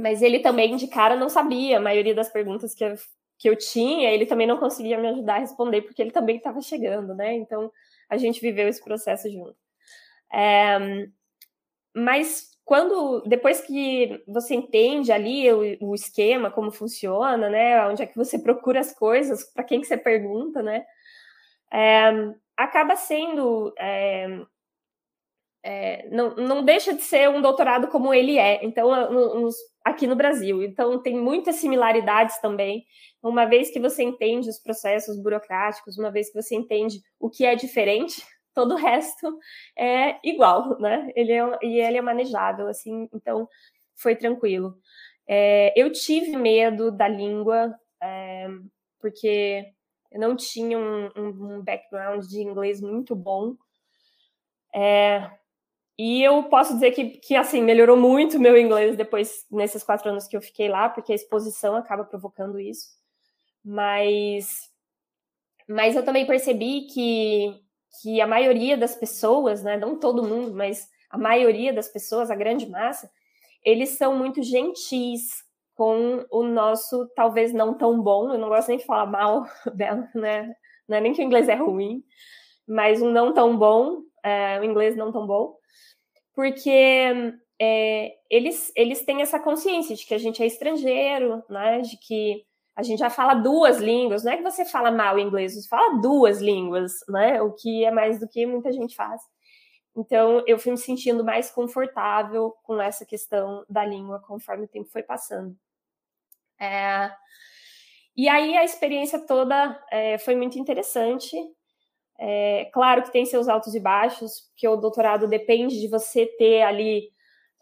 Mas 0.00 0.22
ele 0.22 0.40
também, 0.40 0.76
de 0.76 0.88
cara, 0.88 1.16
não 1.16 1.28
sabia 1.28 1.76
a 1.76 1.80
maioria 1.80 2.14
das 2.14 2.30
perguntas 2.30 2.74
que 2.74 2.84
eu, 2.84 2.94
que 3.38 3.48
eu 3.48 3.56
tinha, 3.56 4.10
ele 4.10 4.26
também 4.26 4.46
não 4.46 4.58
conseguia 4.58 4.98
me 4.98 5.08
ajudar 5.08 5.36
a 5.36 5.40
responder, 5.40 5.82
porque 5.82 6.00
ele 6.00 6.10
também 6.10 6.36
estava 6.36 6.60
chegando, 6.60 7.14
né? 7.14 7.34
Então, 7.34 7.70
a 8.08 8.16
gente 8.16 8.40
viveu 8.40 8.68
esse 8.68 8.82
processo 8.82 9.30
junto. 9.30 9.56
É, 10.32 10.78
mas 11.94 12.50
quando 12.64 13.22
depois 13.22 13.60
que 13.60 14.22
você 14.28 14.54
entende 14.54 15.10
ali 15.10 15.50
o, 15.52 15.88
o, 15.90 15.94
esquema, 15.94 16.50
como 16.50 16.70
funciona, 16.70 17.50
né, 17.50 17.84
onde 17.86 18.02
é 18.02 18.06
que 18.06 18.16
você 18.16 18.38
procura 18.38 18.80
as 18.80 18.94
coisas, 18.94 19.44
para 19.52 19.64
quem 19.64 19.80
que 19.80 19.86
você 19.88 19.96
pergunta, 19.96 20.62
né, 20.62 20.84
é, 21.72 22.12
acaba 22.56 22.94
sendo 22.94 23.74
é, 23.76 24.40
é, 25.62 26.08
não, 26.08 26.34
não 26.36 26.64
deixa 26.64 26.94
de 26.94 27.02
ser 27.02 27.28
um 27.28 27.42
doutorado 27.42 27.88
como 27.88 28.14
ele 28.14 28.38
é. 28.38 28.64
Então, 28.64 29.10
nos, 29.10 29.56
aqui 29.84 30.06
no 30.06 30.16
Brasil. 30.16 30.62
Então, 30.62 31.00
tem 31.02 31.16
muitas 31.16 31.56
similaridades 31.56 32.40
também. 32.40 32.84
Uma 33.22 33.44
vez 33.44 33.70
que 33.70 33.80
você 33.80 34.02
entende 34.02 34.48
os 34.48 34.58
processos 34.58 35.20
burocráticos, 35.20 35.98
uma 35.98 36.10
vez 36.10 36.30
que 36.30 36.42
você 36.42 36.54
entende 36.54 37.00
o 37.18 37.28
que 37.28 37.44
é 37.44 37.54
diferente, 37.54 38.22
todo 38.54 38.74
o 38.74 38.78
resto 38.78 39.38
é 39.78 40.18
igual, 40.24 40.78
né? 40.80 41.10
Ele 41.14 41.32
é, 41.32 41.58
e 41.62 41.80
ele 41.80 41.98
é 41.98 42.02
manejável, 42.02 42.68
assim, 42.68 43.08
então 43.14 43.48
foi 43.96 44.16
tranquilo. 44.16 44.76
É, 45.28 45.72
eu 45.76 45.92
tive 45.92 46.36
medo 46.36 46.90
da 46.90 47.06
língua, 47.06 47.72
é, 48.02 48.48
porque 48.98 49.64
eu 50.10 50.18
não 50.18 50.34
tinha 50.34 50.76
um, 50.76 51.10
um, 51.16 51.62
background 51.62 52.24
de 52.26 52.40
inglês 52.40 52.80
muito 52.80 53.14
bom. 53.14 53.54
É, 54.74 55.30
e 56.02 56.22
eu 56.22 56.44
posso 56.44 56.72
dizer 56.72 56.92
que, 56.92 57.10
que, 57.18 57.36
assim, 57.36 57.62
melhorou 57.62 57.94
muito 57.94 58.40
meu 58.40 58.56
inglês 58.56 58.96
depois, 58.96 59.44
nesses 59.50 59.84
quatro 59.84 60.08
anos 60.08 60.26
que 60.26 60.34
eu 60.34 60.40
fiquei 60.40 60.66
lá, 60.66 60.88
porque 60.88 61.12
a 61.12 61.14
exposição 61.14 61.76
acaba 61.76 62.04
provocando 62.04 62.58
isso. 62.58 62.86
Mas, 63.62 64.70
mas 65.68 65.94
eu 65.94 66.02
também 66.02 66.26
percebi 66.26 66.86
que, 66.86 67.54
que 68.00 68.18
a 68.18 68.26
maioria 68.26 68.78
das 68.78 68.96
pessoas, 68.96 69.62
né, 69.62 69.76
não 69.76 69.94
todo 69.94 70.26
mundo, 70.26 70.54
mas 70.54 70.88
a 71.10 71.18
maioria 71.18 71.70
das 71.70 71.88
pessoas, 71.88 72.30
a 72.30 72.34
grande 72.34 72.66
massa, 72.66 73.10
eles 73.62 73.90
são 73.90 74.16
muito 74.16 74.42
gentis 74.42 75.44
com 75.74 76.24
o 76.30 76.42
nosso, 76.42 77.10
talvez 77.14 77.52
não 77.52 77.74
tão 77.76 78.00
bom, 78.00 78.32
eu 78.32 78.38
não 78.38 78.48
gosto 78.48 78.68
nem 78.68 78.78
de 78.78 78.86
falar 78.86 79.04
mal 79.04 79.46
dela, 79.76 80.08
né, 80.14 80.50
não 80.88 80.96
é 80.96 81.00
nem 81.02 81.12
que 81.12 81.20
o 81.20 81.24
inglês 81.26 81.46
é 81.46 81.56
ruim, 81.56 82.02
mas 82.66 83.02
um 83.02 83.10
não 83.10 83.34
tão 83.34 83.54
bom, 83.54 84.00
é, 84.24 84.58
o 84.58 84.64
inglês 84.64 84.96
não 84.96 85.12
tão 85.12 85.26
bom, 85.26 85.59
porque 86.40 87.34
é, 87.60 88.14
eles, 88.30 88.72
eles 88.74 89.04
têm 89.04 89.20
essa 89.20 89.38
consciência 89.38 89.94
de 89.94 90.06
que 90.06 90.14
a 90.14 90.18
gente 90.18 90.42
é 90.42 90.46
estrangeiro, 90.46 91.44
né? 91.50 91.82
De 91.82 91.98
que 91.98 92.42
a 92.74 92.82
gente 92.82 92.98
já 92.98 93.10
fala 93.10 93.34
duas 93.34 93.76
línguas, 93.76 94.24
não 94.24 94.32
é 94.32 94.38
que 94.38 94.42
você 94.42 94.64
fala 94.64 94.90
mal 94.90 95.18
inglês, 95.18 95.52
você 95.52 95.68
fala 95.68 96.00
duas 96.00 96.40
línguas, 96.40 96.94
né? 97.10 97.42
O 97.42 97.52
que 97.52 97.84
é 97.84 97.90
mais 97.90 98.18
do 98.18 98.26
que 98.26 98.46
muita 98.46 98.72
gente 98.72 98.96
faz. 98.96 99.20
Então, 99.94 100.42
eu 100.46 100.58
fui 100.58 100.72
me 100.72 100.78
sentindo 100.78 101.22
mais 101.22 101.50
confortável 101.50 102.56
com 102.62 102.80
essa 102.80 103.04
questão 103.04 103.62
da 103.68 103.84
língua 103.84 104.18
conforme 104.26 104.64
o 104.64 104.68
tempo 104.68 104.88
foi 104.88 105.02
passando. 105.02 105.54
É... 106.58 107.12
E 108.16 108.30
aí, 108.30 108.56
a 108.56 108.64
experiência 108.64 109.26
toda 109.26 109.78
é, 109.92 110.16
foi 110.16 110.34
muito 110.34 110.58
interessante. 110.58 111.36
É, 112.22 112.66
claro 112.66 113.02
que 113.02 113.10
tem 113.10 113.24
seus 113.24 113.48
altos 113.48 113.74
e 113.74 113.80
baixos, 113.80 114.42
porque 114.50 114.68
o 114.68 114.76
doutorado 114.76 115.26
depende 115.26 115.80
de 115.80 115.88
você 115.88 116.26
ter 116.26 116.60
ali, 116.60 117.10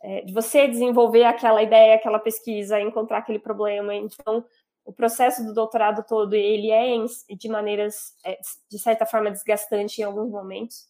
é, 0.03 0.23
de 0.23 0.35
você 0.35 0.67
desenvolver 0.67 1.23
aquela 1.23 1.63
ideia, 1.63 1.95
aquela 1.95 2.19
pesquisa, 2.19 2.81
encontrar 2.81 3.19
aquele 3.19 3.39
problema. 3.39 3.95
Então, 3.95 4.45
o 4.85 4.93
processo 4.93 5.45
do 5.45 5.55
doutorado 5.55 6.05
todo, 6.05 6.35
ele 6.35 6.73
é 6.73 6.93
de 7.37 7.49
maneiras, 7.49 8.15
é, 8.25 8.37
de 8.69 8.79
certa 8.81 9.07
forma, 9.07 9.31
desgastante 9.31 10.01
em 10.01 10.05
alguns 10.05 10.31
momentos. 10.31 10.89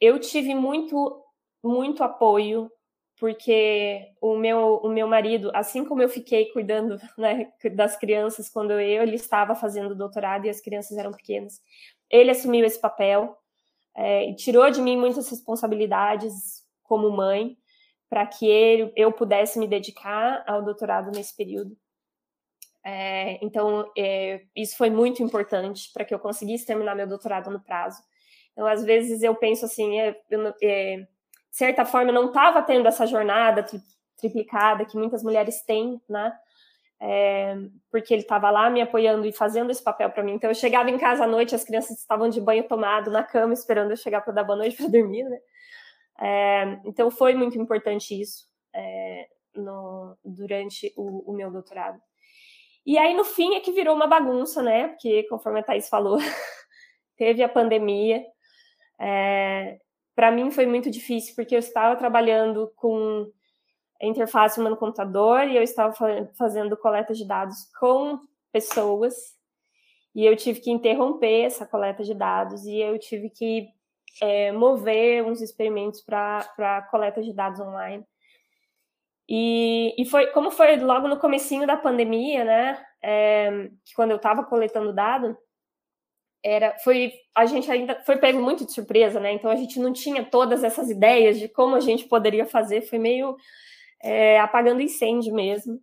eu 0.00 0.18
tive 0.20 0.54
muito, 0.54 1.20
muito 1.62 2.04
apoio 2.04 2.70
porque 3.18 4.12
o 4.20 4.36
meu, 4.36 4.80
o 4.82 4.88
meu 4.88 5.06
marido, 5.06 5.50
assim 5.54 5.84
como 5.84 6.02
eu 6.02 6.08
fiquei 6.08 6.46
cuidando 6.46 6.98
né, 7.16 7.52
das 7.74 7.96
crianças 7.96 8.48
quando 8.48 8.72
eu, 8.72 9.02
ele 9.02 9.16
estava 9.16 9.54
fazendo 9.54 9.94
doutorado 9.94 10.46
e 10.46 10.50
as 10.50 10.60
crianças 10.60 10.96
eram 10.96 11.12
pequenas, 11.12 11.62
ele 12.10 12.30
assumiu 12.30 12.64
esse 12.64 12.80
papel 12.80 13.36
é, 13.94 14.28
e 14.28 14.34
tirou 14.34 14.68
de 14.70 14.82
mim 14.82 14.96
muitas 14.96 15.28
responsabilidades 15.30 16.64
como 16.82 17.10
mãe 17.10 17.56
para 18.08 18.26
que 18.26 18.46
ele, 18.46 18.92
eu 18.96 19.12
pudesse 19.12 19.58
me 19.58 19.66
dedicar 19.66 20.44
ao 20.46 20.62
doutorado 20.62 21.10
nesse 21.10 21.36
período. 21.36 21.76
É, 22.84 23.42
então, 23.42 23.90
é, 23.96 24.44
isso 24.54 24.76
foi 24.76 24.90
muito 24.90 25.22
importante 25.22 25.90
para 25.92 26.04
que 26.04 26.14
eu 26.14 26.18
conseguisse 26.18 26.66
terminar 26.66 26.94
meu 26.94 27.06
doutorado 27.06 27.50
no 27.50 27.60
prazo. 27.60 28.02
Então, 28.52 28.66
às 28.66 28.84
vezes 28.84 29.22
eu 29.22 29.34
penso 29.34 29.64
assim, 29.64 29.98
é, 29.98 30.20
eu, 30.30 30.52
de 30.52 31.08
certa 31.56 31.84
forma, 31.84 32.10
não 32.10 32.26
estava 32.26 32.62
tendo 32.62 32.88
essa 32.88 33.06
jornada 33.06 33.62
tri 33.62 33.80
triplicada 34.16 34.86
que 34.86 34.96
muitas 34.96 35.22
mulheres 35.22 35.62
têm, 35.62 36.00
né? 36.08 36.32
É, 37.00 37.56
porque 37.90 38.14
ele 38.14 38.22
estava 38.22 38.50
lá 38.50 38.70
me 38.70 38.80
apoiando 38.80 39.26
e 39.26 39.32
fazendo 39.32 39.70
esse 39.70 39.82
papel 39.82 40.08
para 40.08 40.22
mim. 40.22 40.32
Então, 40.32 40.48
eu 40.48 40.54
chegava 40.54 40.88
em 40.88 40.96
casa 40.96 41.24
à 41.24 41.26
noite, 41.26 41.54
as 41.54 41.64
crianças 41.64 41.98
estavam 41.98 42.28
de 42.30 42.40
banho 42.40 42.66
tomado 42.66 43.10
na 43.10 43.22
cama, 43.22 43.52
esperando 43.52 43.90
eu 43.90 43.96
chegar 43.96 44.22
para 44.22 44.32
dar 44.32 44.44
boa 44.44 44.56
noite 44.56 44.76
para 44.76 44.86
dormir, 44.88 45.24
né? 45.24 45.38
É, 46.20 46.80
então, 46.84 47.10
foi 47.10 47.34
muito 47.34 47.58
importante 47.58 48.18
isso 48.18 48.48
é, 48.72 49.28
no, 49.54 50.16
durante 50.24 50.92
o, 50.96 51.32
o, 51.32 51.34
meu 51.34 51.50
doutorado. 51.50 52.00
E 52.86 52.96
aí, 52.96 53.14
no 53.14 53.24
fim, 53.24 53.56
é 53.56 53.60
que 53.60 53.72
virou 53.72 53.94
uma 53.94 54.06
bagunça, 54.06 54.62
né? 54.62 54.88
Porque, 54.88 55.24
conforme 55.24 55.60
a 55.60 55.62
Thais 55.62 55.88
falou, 55.88 56.18
teve 57.18 57.42
a 57.42 57.48
pandemia. 57.48 58.24
É, 58.98 59.78
para 60.14 60.30
mim 60.30 60.50
foi 60.50 60.66
muito 60.66 60.90
difícil, 60.90 61.34
porque 61.34 61.54
eu 61.54 61.58
estava 61.58 61.96
trabalhando 61.96 62.72
com 62.76 63.30
interface 64.00 64.60
humano 64.60 64.76
computador 64.76 65.46
e 65.46 65.56
eu 65.56 65.62
estava 65.62 65.94
fazendo 66.36 66.76
coleta 66.76 67.14
de 67.14 67.26
dados 67.26 67.70
com 67.78 68.20
pessoas 68.52 69.14
e 70.14 70.24
eu 70.24 70.36
tive 70.36 70.60
que 70.60 70.70
interromper 70.70 71.42
essa 71.42 71.66
coleta 71.66 72.04
de 72.04 72.14
dados 72.14 72.64
e 72.64 72.78
eu 72.78 72.98
tive 72.98 73.30
que 73.30 73.68
é, 74.20 74.52
mover 74.52 75.24
uns 75.24 75.40
experimentos 75.40 76.00
para 76.00 76.86
coleta 76.90 77.20
de 77.20 77.32
dados 77.32 77.58
online. 77.60 78.04
E, 79.28 79.94
e 79.98 80.04
foi 80.04 80.26
como 80.28 80.50
foi 80.50 80.76
logo 80.76 81.08
no 81.08 81.18
comecinho 81.18 81.66
da 81.66 81.76
pandemia, 81.76 82.44
né? 82.44 82.86
É, 83.02 83.68
que 83.84 83.94
quando 83.94 84.10
eu 84.10 84.18
estava 84.18 84.44
coletando 84.44 84.92
dado, 84.92 85.36
era 86.44 86.76
foi 86.80 87.12
a 87.34 87.46
gente 87.46 87.70
ainda 87.70 88.00
foi 88.04 88.18
pego 88.18 88.40
muito 88.40 88.66
de 88.66 88.72
surpresa, 88.72 89.18
né? 89.18 89.32
Então 89.32 89.50
a 89.50 89.56
gente 89.56 89.80
não 89.80 89.92
tinha 89.92 90.24
todas 90.24 90.62
essas 90.62 90.90
ideias 90.90 91.38
de 91.38 91.48
como 91.48 91.74
a 91.74 91.80
gente 91.80 92.04
poderia 92.06 92.44
fazer, 92.46 92.82
foi 92.82 92.98
meio 92.98 93.36
é, 94.02 94.38
apagando 94.38 94.82
incêndio 94.82 95.34
mesmo. 95.34 95.80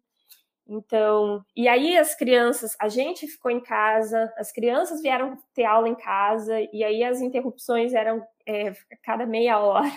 Então, 0.67 1.43
e 1.55 1.67
aí 1.67 1.97
as 1.97 2.15
crianças, 2.15 2.77
a 2.79 2.87
gente 2.87 3.27
ficou 3.27 3.51
em 3.51 3.59
casa, 3.59 4.31
as 4.37 4.53
crianças 4.53 5.01
vieram 5.01 5.37
ter 5.53 5.65
aula 5.65 5.89
em 5.89 5.95
casa, 5.95 6.61
e 6.71 6.83
aí 6.83 7.03
as 7.03 7.19
interrupções 7.19 7.93
eram 7.93 8.25
é, 8.47 8.71
cada 9.03 9.25
meia 9.25 9.59
hora. 9.59 9.91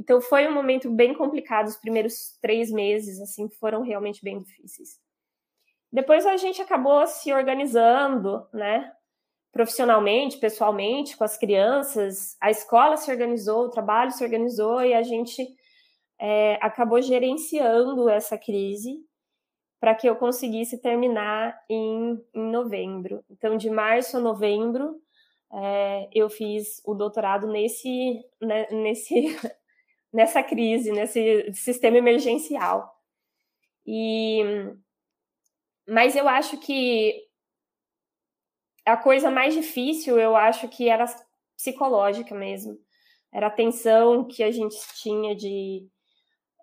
Então 0.00 0.20
foi 0.20 0.46
um 0.46 0.54
momento 0.54 0.88
bem 0.88 1.12
complicado, 1.12 1.66
os 1.66 1.76
primeiros 1.76 2.38
três 2.40 2.70
meses, 2.70 3.20
assim, 3.20 3.48
foram 3.48 3.82
realmente 3.82 4.22
bem 4.22 4.38
difíceis. 4.38 4.90
Depois 5.92 6.24
a 6.24 6.36
gente 6.36 6.62
acabou 6.62 7.04
se 7.08 7.32
organizando, 7.32 8.46
né? 8.52 8.92
Profissionalmente, 9.52 10.38
pessoalmente, 10.38 11.16
com 11.16 11.24
as 11.24 11.36
crianças, 11.36 12.36
a 12.40 12.50
escola 12.50 12.96
se 12.96 13.10
organizou, 13.10 13.64
o 13.64 13.70
trabalho 13.70 14.10
se 14.10 14.22
organizou 14.22 14.82
e 14.82 14.94
a 14.94 15.02
gente 15.02 15.46
é, 16.18 16.58
acabou 16.60 17.00
gerenciando 17.00 18.08
essa 18.08 18.36
crise 18.36 19.04
para 19.80 19.94
que 19.94 20.08
eu 20.08 20.16
conseguisse 20.16 20.78
terminar 20.78 21.56
em, 21.68 22.20
em, 22.34 22.50
novembro. 22.50 23.24
Então, 23.30 23.56
de 23.56 23.70
março 23.70 24.16
a 24.16 24.20
novembro, 24.20 25.00
é, 25.52 26.08
eu 26.12 26.28
fiz 26.28 26.82
o 26.84 26.94
doutorado 26.94 27.46
nesse, 27.46 28.24
né, 28.40 28.66
nesse, 28.70 29.14
nessa 30.12 30.42
crise, 30.42 30.90
nesse 30.90 31.52
sistema 31.54 31.96
emergencial. 31.96 32.92
E, 33.86 34.42
mas 35.88 36.16
eu 36.16 36.28
acho 36.28 36.58
que 36.58 37.27
a 38.88 38.96
coisa 38.96 39.30
mais 39.30 39.54
difícil, 39.54 40.18
eu 40.18 40.36
acho 40.36 40.68
que 40.68 40.88
era 40.88 41.06
psicológica 41.56 42.34
mesmo. 42.34 42.78
Era 43.32 43.48
a 43.48 43.50
tensão 43.50 44.24
que 44.24 44.42
a 44.42 44.50
gente 44.50 44.76
tinha 44.94 45.34
de. 45.34 45.86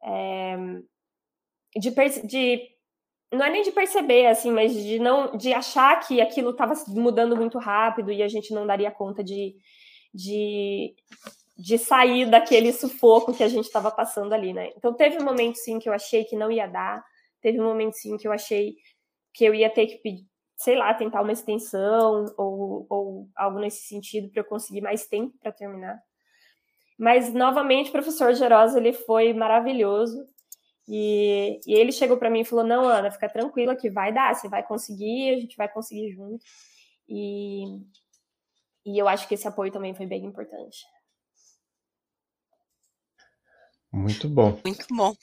É, 0.04 0.56
de, 1.78 1.92
de 2.24 2.76
não 3.32 3.46
é 3.46 3.50
nem 3.50 3.64
de 3.64 3.72
perceber 3.72 4.28
assim, 4.28 4.52
mas 4.52 4.74
de 4.74 5.00
não 5.00 5.36
de 5.36 5.54
achar 5.54 6.00
que 6.00 6.22
aquilo 6.22 6.52
estava 6.52 6.74
mudando 6.88 7.36
muito 7.36 7.58
rápido 7.60 8.12
e 8.12 8.24
a 8.24 8.28
gente 8.28 8.54
não 8.54 8.66
daria 8.66 8.92
conta 8.92 9.24
de, 9.24 9.56
de, 10.14 10.96
de 11.58 11.78
sair 11.78 12.30
daquele 12.30 12.72
sufoco 12.72 13.34
que 13.34 13.44
a 13.44 13.48
gente 13.48 13.66
estava 13.66 13.92
passando 13.92 14.34
ali, 14.34 14.54
né? 14.54 14.72
Então 14.78 14.94
teve 14.94 15.18
um 15.18 15.26
momento 15.26 15.58
sim 15.58 15.80
que 15.80 15.90
eu 15.90 15.94
achei 15.94 16.24
que 16.24 16.36
não 16.36 16.52
ia 16.52 16.68
dar, 16.68 17.04
teve 17.42 17.60
um 17.60 17.66
momento 17.66 17.94
sim 17.96 18.18
que 18.18 18.28
eu 18.28 18.32
achei 18.32 18.76
que 19.34 19.44
eu 19.44 19.54
ia 19.54 19.70
ter 19.70 19.88
que 19.88 19.98
sei 20.56 20.76
lá, 20.78 20.94
tentar 20.94 21.22
uma 21.22 21.32
extensão 21.32 22.34
ou, 22.38 22.86
ou 22.90 23.30
algo 23.36 23.60
nesse 23.60 23.88
sentido 23.88 24.30
para 24.30 24.42
eu 24.42 24.46
conseguir 24.46 24.82
mais 24.82 25.06
tempo 25.06 25.38
para 25.42 25.52
terminar. 25.52 26.02
Mas, 26.98 27.34
novamente, 27.34 27.90
o 27.90 27.92
professor 27.92 28.34
Gerosa, 28.34 28.80
ele 28.80 28.94
foi 28.94 29.34
maravilhoso. 29.34 30.26
E, 30.88 31.60
e 31.66 31.74
ele 31.74 31.92
chegou 31.92 32.18
para 32.18 32.30
mim 32.30 32.42
e 32.42 32.46
falou: 32.46 32.64
Não, 32.64 32.86
Ana, 32.86 33.12
fica 33.12 33.28
tranquila 33.28 33.76
que 33.76 33.90
vai 33.90 34.14
dar, 34.14 34.34
você 34.34 34.48
vai 34.48 34.64
conseguir, 34.64 35.32
a 35.32 35.40
gente 35.40 35.58
vai 35.58 35.68
conseguir 35.68 36.12
junto. 36.12 36.44
E, 37.10 37.66
e 38.86 38.98
eu 38.98 39.08
acho 39.08 39.28
que 39.28 39.34
esse 39.34 39.48
apoio 39.48 39.72
também 39.72 39.96
foi 39.96 40.06
bem 40.06 40.24
importante. 40.24 40.86
Muito 43.92 44.30
bom. 44.30 44.60
Muito 44.64 44.86
bom. 44.90 45.16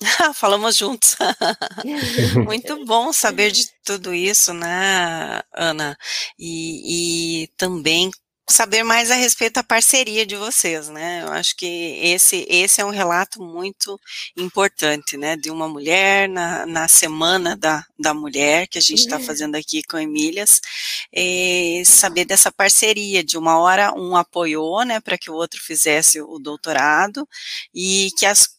Falamos 0.34 0.76
juntos. 0.76 1.16
Muito 2.44 2.84
bom 2.84 3.12
saber 3.12 3.50
de 3.50 3.66
tudo 3.84 4.14
isso, 4.14 4.52
né, 4.52 5.42
Ana? 5.54 5.96
E, 6.38 7.42
e 7.44 7.48
também 7.56 8.10
saber 8.48 8.84
mais 8.84 9.10
a 9.10 9.16
respeito 9.16 9.54
da 9.54 9.64
parceria 9.64 10.24
de 10.24 10.36
vocês, 10.36 10.88
né? 10.88 11.22
Eu 11.22 11.32
acho 11.32 11.56
que 11.56 11.66
esse, 12.00 12.46
esse 12.48 12.80
é 12.80 12.84
um 12.84 12.90
relato 12.90 13.42
muito 13.42 13.98
importante, 14.36 15.16
né? 15.16 15.36
De 15.36 15.50
uma 15.50 15.68
mulher 15.68 16.28
na, 16.28 16.64
na 16.64 16.86
semana 16.86 17.56
da, 17.56 17.84
da 17.98 18.14
mulher 18.14 18.68
que 18.68 18.78
a 18.78 18.80
gente 18.80 19.00
está 19.00 19.16
uhum. 19.16 19.24
fazendo 19.24 19.56
aqui 19.56 19.82
com 19.82 19.98
Emílias, 19.98 20.60
e 21.12 21.82
saber 21.84 22.24
dessa 22.24 22.52
parceria, 22.52 23.24
de 23.24 23.36
uma 23.36 23.58
hora 23.58 23.92
um 23.94 24.14
apoiou, 24.16 24.84
né, 24.84 25.00
para 25.00 25.18
que 25.18 25.30
o 25.30 25.34
outro 25.34 25.60
fizesse 25.60 26.20
o 26.20 26.38
doutorado 26.38 27.28
e 27.74 28.10
que 28.16 28.26
as 28.26 28.55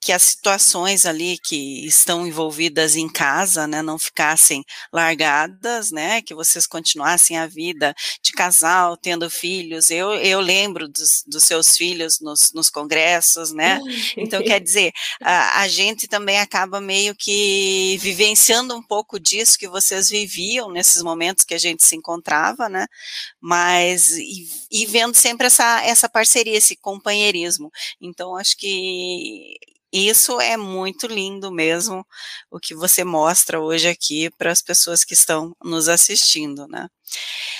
que 0.00 0.12
as 0.12 0.22
situações 0.22 1.04
ali 1.04 1.36
que 1.38 1.86
estão 1.86 2.26
envolvidas 2.26 2.96
em 2.96 3.08
casa, 3.08 3.66
né, 3.66 3.82
não 3.82 3.98
ficassem 3.98 4.64
largadas, 4.90 5.90
né, 5.90 6.22
que 6.22 6.34
vocês 6.34 6.66
continuassem 6.66 7.36
a 7.36 7.46
vida 7.46 7.94
de 8.22 8.32
casal, 8.32 8.96
tendo 8.96 9.28
filhos. 9.28 9.90
Eu, 9.90 10.14
eu 10.14 10.40
lembro 10.40 10.88
dos, 10.88 11.22
dos 11.26 11.44
seus 11.44 11.76
filhos 11.76 12.18
nos, 12.20 12.52
nos 12.54 12.70
congressos, 12.70 13.52
né, 13.52 13.78
então 14.16 14.42
quer 14.42 14.60
dizer, 14.60 14.92
a, 15.22 15.60
a 15.60 15.68
gente 15.68 16.08
também 16.08 16.38
acaba 16.38 16.80
meio 16.80 17.14
que 17.14 17.98
vivenciando 18.00 18.74
um 18.74 18.82
pouco 18.82 19.20
disso 19.20 19.58
que 19.58 19.68
vocês 19.68 20.08
viviam 20.08 20.70
nesses 20.70 21.02
momentos 21.02 21.44
que 21.44 21.54
a 21.54 21.58
gente 21.58 21.84
se 21.84 21.94
encontrava, 21.94 22.68
né, 22.70 22.86
mas, 23.38 24.12
e, 24.12 24.48
e 24.70 24.86
vendo 24.86 25.14
sempre 25.14 25.46
essa, 25.46 25.82
essa 25.84 26.08
parceria, 26.08 26.56
esse 26.56 26.74
companheirismo. 26.74 27.70
Então, 28.00 28.36
acho 28.36 28.56
que 28.56 29.58
isso 29.92 30.40
é 30.40 30.56
muito 30.56 31.06
lindo 31.06 31.50
mesmo, 31.50 32.06
o 32.50 32.60
que 32.60 32.74
você 32.74 33.04
mostra 33.04 33.60
hoje 33.60 33.88
aqui 33.88 34.30
para 34.30 34.52
as 34.52 34.62
pessoas 34.62 35.04
que 35.04 35.14
estão 35.14 35.54
nos 35.62 35.88
assistindo, 35.88 36.66
né? 36.68 36.88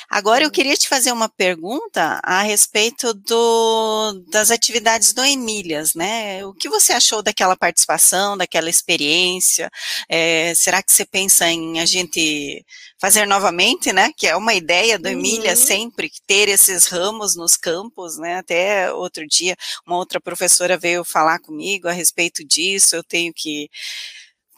Agora 0.09 0.43
eu 0.45 0.51
queria 0.51 0.77
te 0.77 0.89
fazer 0.89 1.13
uma 1.13 1.29
pergunta 1.29 2.21
a 2.25 2.43
respeito 2.43 3.15
do, 3.15 4.25
das 4.29 4.51
atividades 4.51 5.13
do 5.13 5.25
Emílias, 5.25 5.95
né? 5.95 6.45
O 6.45 6.53
que 6.53 6.69
você 6.69 6.93
achou 6.93 7.23
daquela 7.23 7.57
participação, 7.57 8.37
daquela 8.37 8.69
experiência? 8.69 9.71
É, 10.09 10.53
será 10.57 10.83
que 10.83 10.93
você 10.93 11.05
pensa 11.05 11.49
em 11.49 11.79
a 11.81 11.87
gente 11.87 12.65
fazer 13.01 13.25
novamente, 13.27 13.93
né? 13.93 14.13
Que 14.17 14.27
é 14.27 14.37
uma 14.37 14.53
ideia 14.53 14.99
do 14.99 15.09
Emília 15.09 15.51
uhum. 15.51 15.57
sempre 15.57 16.11
ter 16.27 16.49
esses 16.49 16.87
ramos 16.87 17.37
nos 17.37 17.57
campos, 17.57 18.19
né? 18.19 18.37
Até 18.39 18.93
outro 18.93 19.27
dia 19.27 19.57
uma 19.87 19.97
outra 19.97 20.21
professora 20.21 20.77
veio 20.77 21.05
falar 21.05 21.39
comigo 21.39 21.89
a 21.89 21.93
respeito 21.93 22.20
disso. 22.45 22.97
Eu 22.97 23.05
tenho 23.05 23.33
que 23.35 23.71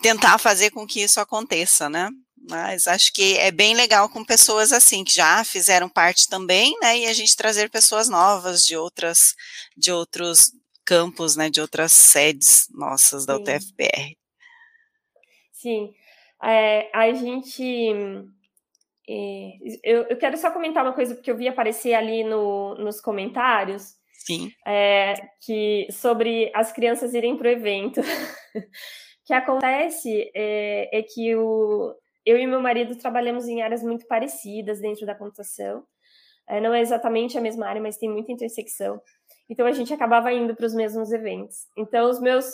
tentar 0.02 0.38
fazer 0.38 0.70
com 0.70 0.86
que 0.86 1.00
isso 1.00 1.20
aconteça, 1.20 1.88
né? 1.88 2.10
Mas 2.48 2.88
acho 2.88 3.12
que 3.12 3.38
é 3.38 3.52
bem 3.52 3.74
legal 3.74 4.08
com 4.08 4.24
pessoas 4.24 4.72
assim 4.72 5.04
que 5.04 5.14
já 5.14 5.44
fizeram 5.44 5.88
parte 5.88 6.28
também, 6.28 6.76
né? 6.80 6.98
E 6.98 7.06
a 7.06 7.12
gente 7.12 7.36
trazer 7.36 7.70
pessoas 7.70 8.08
novas 8.08 8.64
de 8.64 8.76
outras, 8.76 9.34
de 9.76 9.92
outros 9.92 10.50
campos, 10.84 11.36
né? 11.36 11.48
De 11.48 11.60
outras 11.60 11.92
sedes 11.92 12.66
nossas 12.72 13.24
da 13.24 13.36
Sim. 13.36 13.42
UTFPR. 13.42 14.16
Sim, 15.52 15.94
é, 16.42 16.90
a 16.92 17.12
gente. 17.12 17.62
Eu, 19.84 20.02
eu, 20.08 20.16
quero 20.16 20.36
só 20.36 20.50
comentar 20.50 20.84
uma 20.84 20.92
coisa 20.92 21.14
porque 21.14 21.30
eu 21.30 21.36
vi 21.36 21.46
aparecer 21.46 21.94
ali 21.94 22.24
no, 22.24 22.74
nos 22.76 23.00
comentários. 23.00 23.94
Sim. 24.26 24.50
É, 24.66 25.14
que 25.40 25.86
sobre 25.90 26.50
as 26.54 26.72
crianças 26.72 27.14
irem 27.14 27.36
para 27.36 27.48
o 27.48 27.50
evento. 27.50 28.00
o 28.00 28.04
que 29.26 29.32
acontece 29.32 30.30
é, 30.34 30.98
é 30.98 31.02
que 31.02 31.34
o, 31.34 31.94
eu 32.24 32.38
e 32.38 32.46
meu 32.46 32.60
marido 32.60 32.96
trabalhamos 32.96 33.48
em 33.48 33.62
áreas 33.62 33.82
muito 33.82 34.06
parecidas 34.06 34.80
dentro 34.80 35.04
da 35.04 35.14
computação. 35.14 35.84
É, 36.48 36.60
não 36.60 36.72
é 36.72 36.80
exatamente 36.80 37.36
a 37.36 37.40
mesma 37.40 37.66
área, 37.66 37.82
mas 37.82 37.96
tem 37.96 38.10
muita 38.10 38.32
intersecção. 38.32 39.00
Então 39.50 39.66
a 39.66 39.72
gente 39.72 39.92
acabava 39.92 40.32
indo 40.32 40.54
para 40.54 40.66
os 40.66 40.74
mesmos 40.74 41.12
eventos. 41.12 41.66
Então 41.76 42.08
os 42.08 42.20
meus 42.20 42.46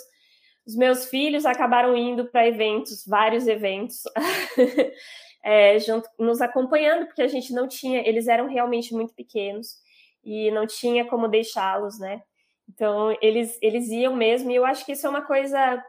os 0.67 0.77
meus 0.77 1.07
filhos 1.07 1.47
acabaram 1.47 1.97
indo 1.97 2.27
para 2.31 2.47
eventos, 2.47 3.03
vários 3.07 3.49
eventos, 3.49 4.03
é, 5.43 5.79
junto, 5.79 6.07
nos 6.19 6.43
acompanhando, 6.43 7.07
porque 7.07 7.23
a 7.23 7.27
gente 7.27 7.55
não 7.55 7.67
tinha, 7.67 8.07
eles 8.07 8.29
eram 8.29 8.47
realmente 8.47 8.93
muito 8.93 9.15
pequenos 9.15 9.79
e 10.25 10.51
não 10.51 10.67
tinha 10.67 11.05
como 11.07 11.29
deixá-los, 11.29 11.99
né? 11.99 12.23
Então 12.69 13.17
eles 13.23 13.59
eles 13.63 13.89
iam 13.89 14.15
mesmo. 14.15 14.51
E 14.51 14.57
eu 14.57 14.65
acho 14.65 14.85
que 14.85 14.93
isso 14.93 15.07
é 15.07 15.11
uma 15.11 15.23
coisa 15.23 15.83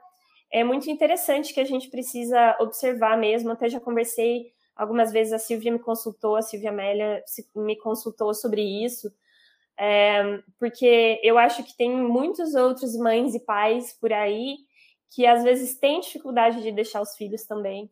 é 0.52 0.64
muito 0.64 0.90
interessante 0.90 1.54
que 1.54 1.60
a 1.60 1.66
gente 1.66 1.90
precisa 1.90 2.58
observar 2.60 3.18
mesmo. 3.18 3.52
Até 3.52 3.70
já 3.70 3.80
conversei 3.80 4.52
algumas 4.76 5.12
vezes, 5.12 5.34
a 5.34 5.40
Silvia 5.40 5.72
me 5.72 5.80
consultou, 5.80 6.36
a 6.38 6.42
Silvia 6.42 6.70
Amélia 6.70 7.24
me 7.56 7.76
consultou 7.76 8.34
sobre 8.34 8.62
isso, 8.62 9.12
é, 9.78 10.42
porque 10.58 11.20
eu 11.22 11.38
acho 11.38 11.64
que 11.64 11.76
tem 11.76 11.92
muitos 11.92 12.56
outros 12.56 12.96
mães 12.98 13.36
e 13.36 13.40
pais 13.42 13.94
por 14.00 14.14
aí 14.14 14.58
que 15.14 15.26
às 15.26 15.44
vezes 15.44 15.78
têm 15.78 16.00
dificuldade 16.00 16.62
de 16.62 16.72
deixar 16.72 17.02
os 17.02 17.16
filhos 17.16 17.44
também. 17.46 17.90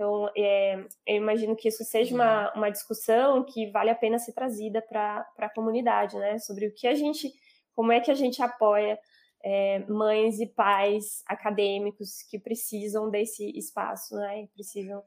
Então, 0.00 0.30
é, 0.34 0.82
eu 1.06 1.16
imagino 1.16 1.54
que 1.54 1.68
isso 1.68 1.84
seja 1.84 2.14
uma, 2.14 2.50
uma 2.54 2.70
discussão 2.70 3.44
que 3.44 3.70
vale 3.70 3.90
a 3.90 3.94
pena 3.94 4.18
ser 4.18 4.32
trazida 4.32 4.80
para 4.80 5.26
a 5.36 5.50
comunidade, 5.50 6.16
né? 6.16 6.38
Sobre 6.38 6.66
o 6.66 6.74
que 6.74 6.86
a 6.86 6.94
gente, 6.94 7.30
como 7.74 7.92
é 7.92 8.00
que 8.00 8.10
a 8.10 8.14
gente 8.14 8.40
apoia 8.40 8.98
é, 9.44 9.80
mães 9.80 10.40
e 10.40 10.46
pais 10.46 11.22
acadêmicos 11.26 12.22
que 12.30 12.38
precisam 12.38 13.10
desse 13.10 13.46
espaço, 13.58 14.14
né? 14.16 14.48
Precisam 14.54 15.02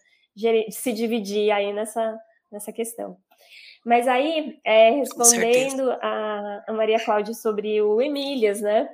se 0.70 0.94
dividir 0.94 1.50
aí 1.50 1.74
nessa, 1.74 2.16
nessa 2.52 2.72
questão. 2.72 3.18
Mas 3.84 4.08
aí, 4.08 4.60
é, 4.64 4.92
respondendo 4.92 5.90
a, 6.04 6.66
a, 6.68 6.74
Maria 6.74 7.04
Cláudia 7.04 7.34
sobre 7.34 7.82
o 7.82 8.00
Emílias, 8.00 8.62
né? 8.62 8.88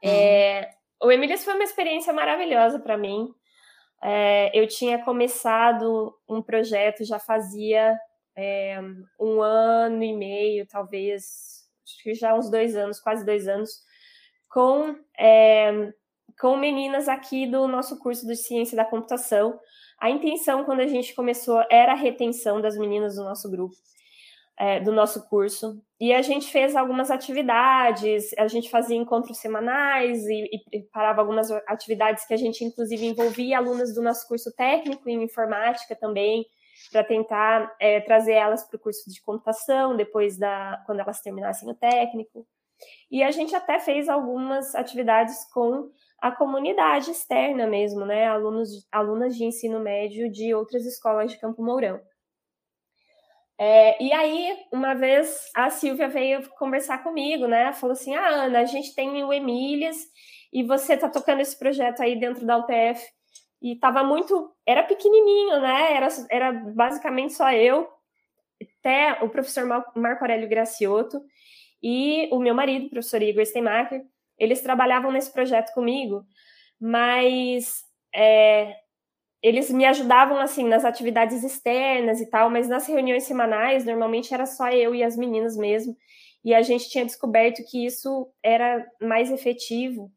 É, 0.00 0.70
uhum. 1.02 1.08
o 1.08 1.10
Emílias 1.10 1.44
foi 1.44 1.54
uma 1.54 1.64
experiência 1.64 2.12
maravilhosa 2.12 2.78
para 2.78 2.96
mim. 2.96 3.34
É, 4.02 4.50
eu 4.58 4.66
tinha 4.66 5.02
começado 5.04 6.12
um 6.28 6.42
projeto 6.42 7.04
já 7.04 7.20
fazia 7.20 7.96
é, 8.36 8.80
um 9.20 9.40
ano 9.40 10.02
e 10.02 10.12
meio, 10.12 10.66
talvez, 10.66 11.68
acho 11.86 12.02
que 12.02 12.14
já 12.14 12.34
uns 12.34 12.50
dois 12.50 12.74
anos, 12.74 13.00
quase 13.00 13.24
dois 13.24 13.46
anos, 13.46 13.80
com, 14.48 14.96
é, 15.18 15.92
com 16.40 16.56
meninas 16.56 17.08
aqui 17.08 17.46
do 17.46 17.68
nosso 17.68 17.98
curso 17.98 18.26
de 18.26 18.36
Ciência 18.36 18.76
da 18.76 18.84
Computação. 18.84 19.58
A 19.98 20.10
intenção, 20.10 20.64
quando 20.64 20.80
a 20.80 20.88
gente 20.88 21.14
começou, 21.14 21.64
era 21.70 21.92
a 21.92 21.96
retenção 21.96 22.60
das 22.60 22.76
meninas 22.76 23.14
do 23.14 23.22
nosso 23.22 23.48
grupo, 23.48 23.76
é, 24.58 24.80
do 24.80 24.92
nosso 24.92 25.28
curso. 25.28 25.82
E 26.00 26.12
a 26.12 26.22
gente 26.22 26.50
fez 26.50 26.74
algumas 26.74 27.10
atividades, 27.10 28.32
a 28.38 28.48
gente 28.48 28.68
fazia 28.70 28.96
encontros 28.96 29.38
semanais 29.38 30.24
e, 30.26 30.48
e 30.72 30.82
parava 30.92 31.20
algumas 31.20 31.50
atividades 31.66 32.26
que 32.26 32.34
a 32.34 32.36
gente, 32.36 32.64
inclusive, 32.64 33.06
envolvia 33.06 33.58
alunas 33.58 33.94
do 33.94 34.02
nosso 34.02 34.26
curso 34.26 34.54
técnico 34.54 35.08
em 35.08 35.22
informática 35.22 35.94
também, 35.94 36.44
para 36.90 37.04
tentar 37.04 37.74
é, 37.80 38.00
trazer 38.00 38.32
elas 38.32 38.66
para 38.66 38.76
o 38.76 38.80
curso 38.80 39.08
de 39.08 39.22
computação, 39.22 39.96
depois 39.96 40.38
da 40.38 40.82
quando 40.86 41.00
elas 41.00 41.20
terminassem 41.20 41.70
o 41.70 41.74
técnico. 41.74 42.46
E 43.10 43.22
a 43.22 43.30
gente 43.30 43.54
até 43.54 43.78
fez 43.78 44.08
algumas 44.08 44.74
atividades 44.74 45.44
com 45.52 45.90
a 46.20 46.30
comunidade 46.30 47.10
externa 47.10 47.66
mesmo, 47.66 48.04
né? 48.04 48.26
Alunos, 48.26 48.86
alunas 48.90 49.36
de 49.36 49.44
ensino 49.44 49.80
médio 49.80 50.30
de 50.30 50.54
outras 50.54 50.84
escolas 50.84 51.30
de 51.30 51.38
Campo 51.38 51.62
Mourão. 51.62 52.00
É, 53.64 54.02
e 54.02 54.12
aí, 54.12 54.58
uma 54.72 54.92
vez, 54.92 55.38
a 55.54 55.70
Silvia 55.70 56.08
veio 56.08 56.48
conversar 56.58 57.00
comigo, 57.04 57.46
né? 57.46 57.72
Falou 57.72 57.92
assim: 57.92 58.12
ah, 58.12 58.26
Ana, 58.26 58.58
a 58.58 58.64
gente 58.64 58.92
tem 58.92 59.22
o 59.22 59.32
Emílias 59.32 59.98
e 60.52 60.64
você 60.64 60.96
tá 60.96 61.08
tocando 61.08 61.42
esse 61.42 61.56
projeto 61.56 62.02
aí 62.02 62.18
dentro 62.18 62.44
da 62.44 62.58
UTF. 62.58 63.00
E 63.62 63.76
tava 63.76 64.02
muito. 64.02 64.52
Era 64.66 64.82
pequenininho, 64.82 65.60
né? 65.60 65.92
Era, 65.94 66.08
era 66.28 66.52
basicamente 66.52 67.34
só 67.34 67.52
eu, 67.52 67.88
até 68.80 69.22
o 69.22 69.28
professor 69.28 69.64
Marco 69.94 70.24
Aurélio 70.24 70.48
Graciotto 70.48 71.22
e 71.80 72.28
o 72.32 72.40
meu 72.40 72.56
marido, 72.56 72.86
o 72.86 72.90
professor 72.90 73.22
Igor 73.22 73.46
Steinmacher, 73.46 74.02
eles 74.36 74.60
trabalhavam 74.60 75.12
nesse 75.12 75.32
projeto 75.32 75.72
comigo, 75.72 76.24
mas 76.80 77.84
é, 78.12 78.74
eles 79.42 79.70
me 79.70 79.84
ajudavam 79.84 80.38
assim 80.38 80.68
nas 80.68 80.84
atividades 80.84 81.42
externas 81.42 82.20
e 82.20 82.30
tal, 82.30 82.48
mas 82.48 82.68
nas 82.68 82.86
reuniões 82.86 83.24
semanais 83.24 83.84
normalmente 83.84 84.32
era 84.32 84.46
só 84.46 84.68
eu 84.68 84.94
e 84.94 85.02
as 85.02 85.16
meninas 85.16 85.56
mesmo. 85.56 85.96
E 86.44 86.54
a 86.54 86.62
gente 86.62 86.88
tinha 86.88 87.04
descoberto 87.04 87.62
que 87.68 87.84
isso 87.84 88.28
era 88.42 88.86
mais 89.00 89.30
efetivo, 89.30 90.10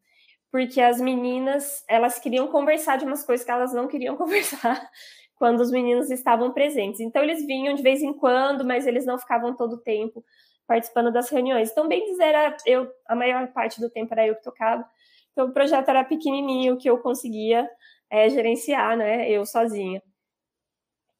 porque 0.50 0.80
as 0.80 1.00
meninas, 1.00 1.84
elas 1.88 2.18
queriam 2.18 2.48
conversar 2.48 2.96
de 2.96 3.04
umas 3.04 3.24
coisas 3.24 3.44
que 3.44 3.50
elas 3.50 3.72
não 3.72 3.88
queriam 3.88 4.14
conversar 4.16 4.88
quando 5.34 5.60
os 5.60 5.70
meninos 5.70 6.10
estavam 6.10 6.52
presentes. 6.52 7.00
Então 7.00 7.22
eles 7.22 7.44
vinham 7.44 7.74
de 7.74 7.82
vez 7.82 8.02
em 8.02 8.12
quando, 8.12 8.64
mas 8.64 8.86
eles 8.86 9.04
não 9.04 9.18
ficavam 9.18 9.56
todo 9.56 9.74
o 9.74 9.82
tempo 9.82 10.24
participando 10.66 11.12
das 11.12 11.30
reuniões. 11.30 11.70
Então, 11.70 11.86
bem 11.86 12.04
dizer, 12.06 12.34
eu, 12.66 12.88
a 13.06 13.14
maior 13.14 13.46
parte 13.52 13.80
do 13.80 13.88
tempo 13.88 14.12
era 14.12 14.26
eu 14.26 14.34
que 14.34 14.42
tocava. 14.42 14.84
Então 15.32 15.48
o 15.48 15.52
projeto 15.52 15.88
era 15.88 16.02
pequenininho, 16.02 16.78
que 16.78 16.88
eu 16.88 16.98
conseguia 16.98 17.68
é, 18.10 18.28
gerenciar, 18.30 18.96
né, 18.96 19.30
eu 19.30 19.44
sozinha. 19.44 20.02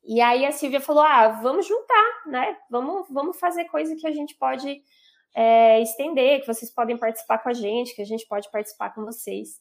E 0.06 0.20
aí 0.20 0.46
a 0.46 0.52
Silvia 0.52 0.80
falou: 0.80 1.02
ah, 1.02 1.28
vamos 1.28 1.66
juntar, 1.66 2.22
né? 2.26 2.56
Vamos, 2.70 3.06
vamos 3.10 3.38
fazer 3.38 3.64
coisa 3.64 3.96
que 3.96 4.06
a 4.06 4.12
gente 4.12 4.36
pode 4.36 4.80
é, 5.34 5.82
estender, 5.82 6.40
que 6.40 6.46
vocês 6.46 6.72
podem 6.72 6.96
participar 6.96 7.38
com 7.38 7.48
a 7.48 7.52
gente, 7.52 7.94
que 7.94 8.02
a 8.02 8.06
gente 8.06 8.26
pode 8.28 8.50
participar 8.50 8.94
com 8.94 9.04
vocês. 9.04 9.60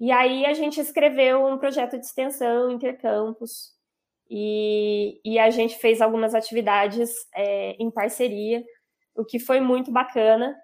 E 0.00 0.12
aí 0.12 0.44
a 0.46 0.52
gente 0.52 0.80
escreveu 0.80 1.44
um 1.46 1.58
projeto 1.58 1.98
de 1.98 2.04
extensão 2.04 2.70
intercampus 2.70 3.72
e, 4.30 5.20
e 5.24 5.38
a 5.38 5.50
gente 5.50 5.78
fez 5.78 6.00
algumas 6.00 6.34
atividades 6.34 7.10
é, 7.34 7.72
em 7.80 7.90
parceria, 7.90 8.62
o 9.14 9.24
que 9.24 9.38
foi 9.38 9.60
muito 9.60 9.90
bacana. 9.90 10.56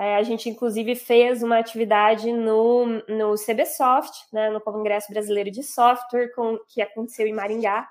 É, 0.00 0.16
a 0.16 0.22
gente, 0.22 0.48
inclusive, 0.48 0.94
fez 0.94 1.42
uma 1.42 1.58
atividade 1.58 2.32
no, 2.32 2.86
no 3.06 3.34
CBSoft, 3.34 4.28
né, 4.32 4.48
no 4.48 4.58
Congresso 4.58 5.12
Brasileiro 5.12 5.50
de 5.50 5.62
Software, 5.62 6.32
com, 6.34 6.58
que 6.70 6.80
aconteceu 6.80 7.26
em 7.26 7.34
Maringá, 7.34 7.86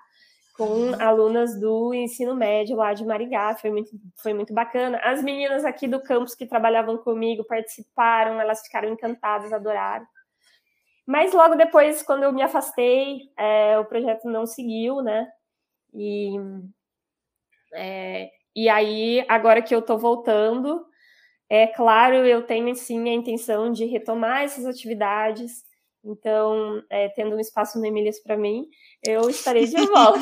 com 0.57 0.91
alunas 0.99 1.59
do 1.59 1.93
ensino 1.93 2.35
médio 2.35 2.75
lá 2.75 2.95
de 2.95 3.05
Maringá. 3.05 3.55
Foi 3.57 3.69
muito, 3.69 3.91
foi 4.15 4.33
muito 4.33 4.51
bacana. 4.55 4.99
As 5.03 5.21
meninas 5.21 5.63
aqui 5.63 5.87
do 5.87 6.01
campus 6.01 6.33
que 6.33 6.47
trabalhavam 6.47 6.97
comigo 6.97 7.43
participaram, 7.43 8.41
elas 8.41 8.63
ficaram 8.63 8.89
encantadas, 8.89 9.53
adoraram. 9.53 10.07
Mas 11.05 11.31
logo 11.31 11.53
depois, 11.53 12.01
quando 12.01 12.23
eu 12.23 12.33
me 12.33 12.41
afastei, 12.41 13.29
é, 13.37 13.77
o 13.77 13.85
projeto 13.85 14.27
não 14.27 14.47
seguiu, 14.47 15.03
né? 15.03 15.27
E, 15.93 16.33
é, 17.71 18.31
e 18.55 18.67
aí, 18.67 19.23
agora 19.29 19.61
que 19.61 19.75
eu 19.75 19.81
tô 19.83 19.95
voltando, 19.95 20.88
é 21.49 21.65
claro, 21.67 22.17
eu 22.17 22.43
tenho 22.43 22.75
sim 22.75 23.09
a 23.09 23.13
intenção 23.13 23.71
de 23.71 23.85
retomar 23.85 24.43
essas 24.43 24.65
atividades. 24.65 25.63
Então, 26.05 26.81
é, 26.89 27.09
tendo 27.09 27.35
um 27.35 27.39
espaço 27.39 27.79
no 27.79 27.85
Emílias 27.85 28.21
para 28.21 28.37
mim, 28.37 28.67
eu 29.05 29.29
estarei 29.29 29.65
de 29.65 29.75
volta. 29.87 30.19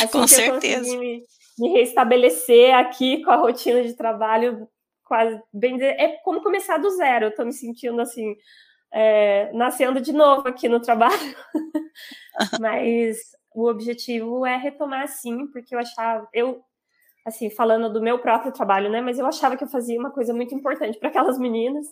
assim 0.00 0.08
com 0.12 0.26
certeza. 0.26 0.96
Me, 0.96 1.22
me 1.58 1.68
restabelecer 1.70 2.74
aqui 2.74 3.22
com 3.24 3.30
a 3.30 3.36
rotina 3.36 3.82
de 3.82 3.94
trabalho, 3.94 4.68
quase 5.04 5.40
bem 5.52 5.82
é 5.82 6.18
como 6.22 6.42
começar 6.42 6.78
do 6.78 6.90
zero. 6.90 7.26
Eu 7.26 7.30
estou 7.30 7.44
me 7.44 7.52
sentindo 7.52 8.00
assim, 8.00 8.36
é, 8.92 9.52
nascendo 9.52 10.00
de 10.00 10.12
novo 10.12 10.46
aqui 10.46 10.68
no 10.68 10.80
trabalho. 10.80 11.36
Mas 12.60 13.18
o 13.54 13.68
objetivo 13.68 14.46
é 14.46 14.56
retomar 14.56 15.08
sim, 15.08 15.48
porque 15.48 15.74
eu 15.74 15.80
achava, 15.80 16.28
eu 16.32 16.62
assim, 17.28 17.50
falando 17.50 17.92
do 17.92 18.02
meu 18.02 18.18
próprio 18.18 18.52
trabalho, 18.52 18.90
né? 18.90 19.00
Mas 19.00 19.18
eu 19.18 19.26
achava 19.26 19.56
que 19.56 19.64
eu 19.64 19.68
fazia 19.68 19.98
uma 19.98 20.10
coisa 20.10 20.34
muito 20.34 20.54
importante 20.54 20.98
para 20.98 21.08
aquelas 21.08 21.38
meninas 21.38 21.86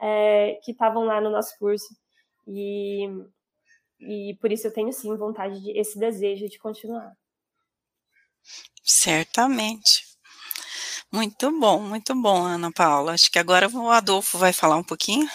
é, 0.00 0.58
que 0.62 0.72
estavam 0.72 1.04
lá 1.04 1.20
no 1.20 1.30
nosso 1.30 1.58
curso. 1.58 1.86
E, 2.46 3.08
e 4.00 4.36
por 4.40 4.52
isso 4.52 4.66
eu 4.66 4.72
tenho 4.72 4.92
sim 4.92 5.16
vontade 5.16 5.60
de 5.62 5.78
esse 5.78 5.98
desejo 5.98 6.48
de 6.48 6.58
continuar. 6.58 7.12
Certamente. 8.84 10.04
Muito 11.10 11.50
bom, 11.58 11.80
muito 11.80 12.14
bom, 12.14 12.44
Ana 12.44 12.70
Paula. 12.70 13.14
Acho 13.14 13.30
que 13.30 13.38
agora 13.38 13.68
o 13.68 13.90
Adolfo 13.90 14.38
vai 14.38 14.52
falar 14.52 14.76
um 14.76 14.84
pouquinho. 14.84 15.28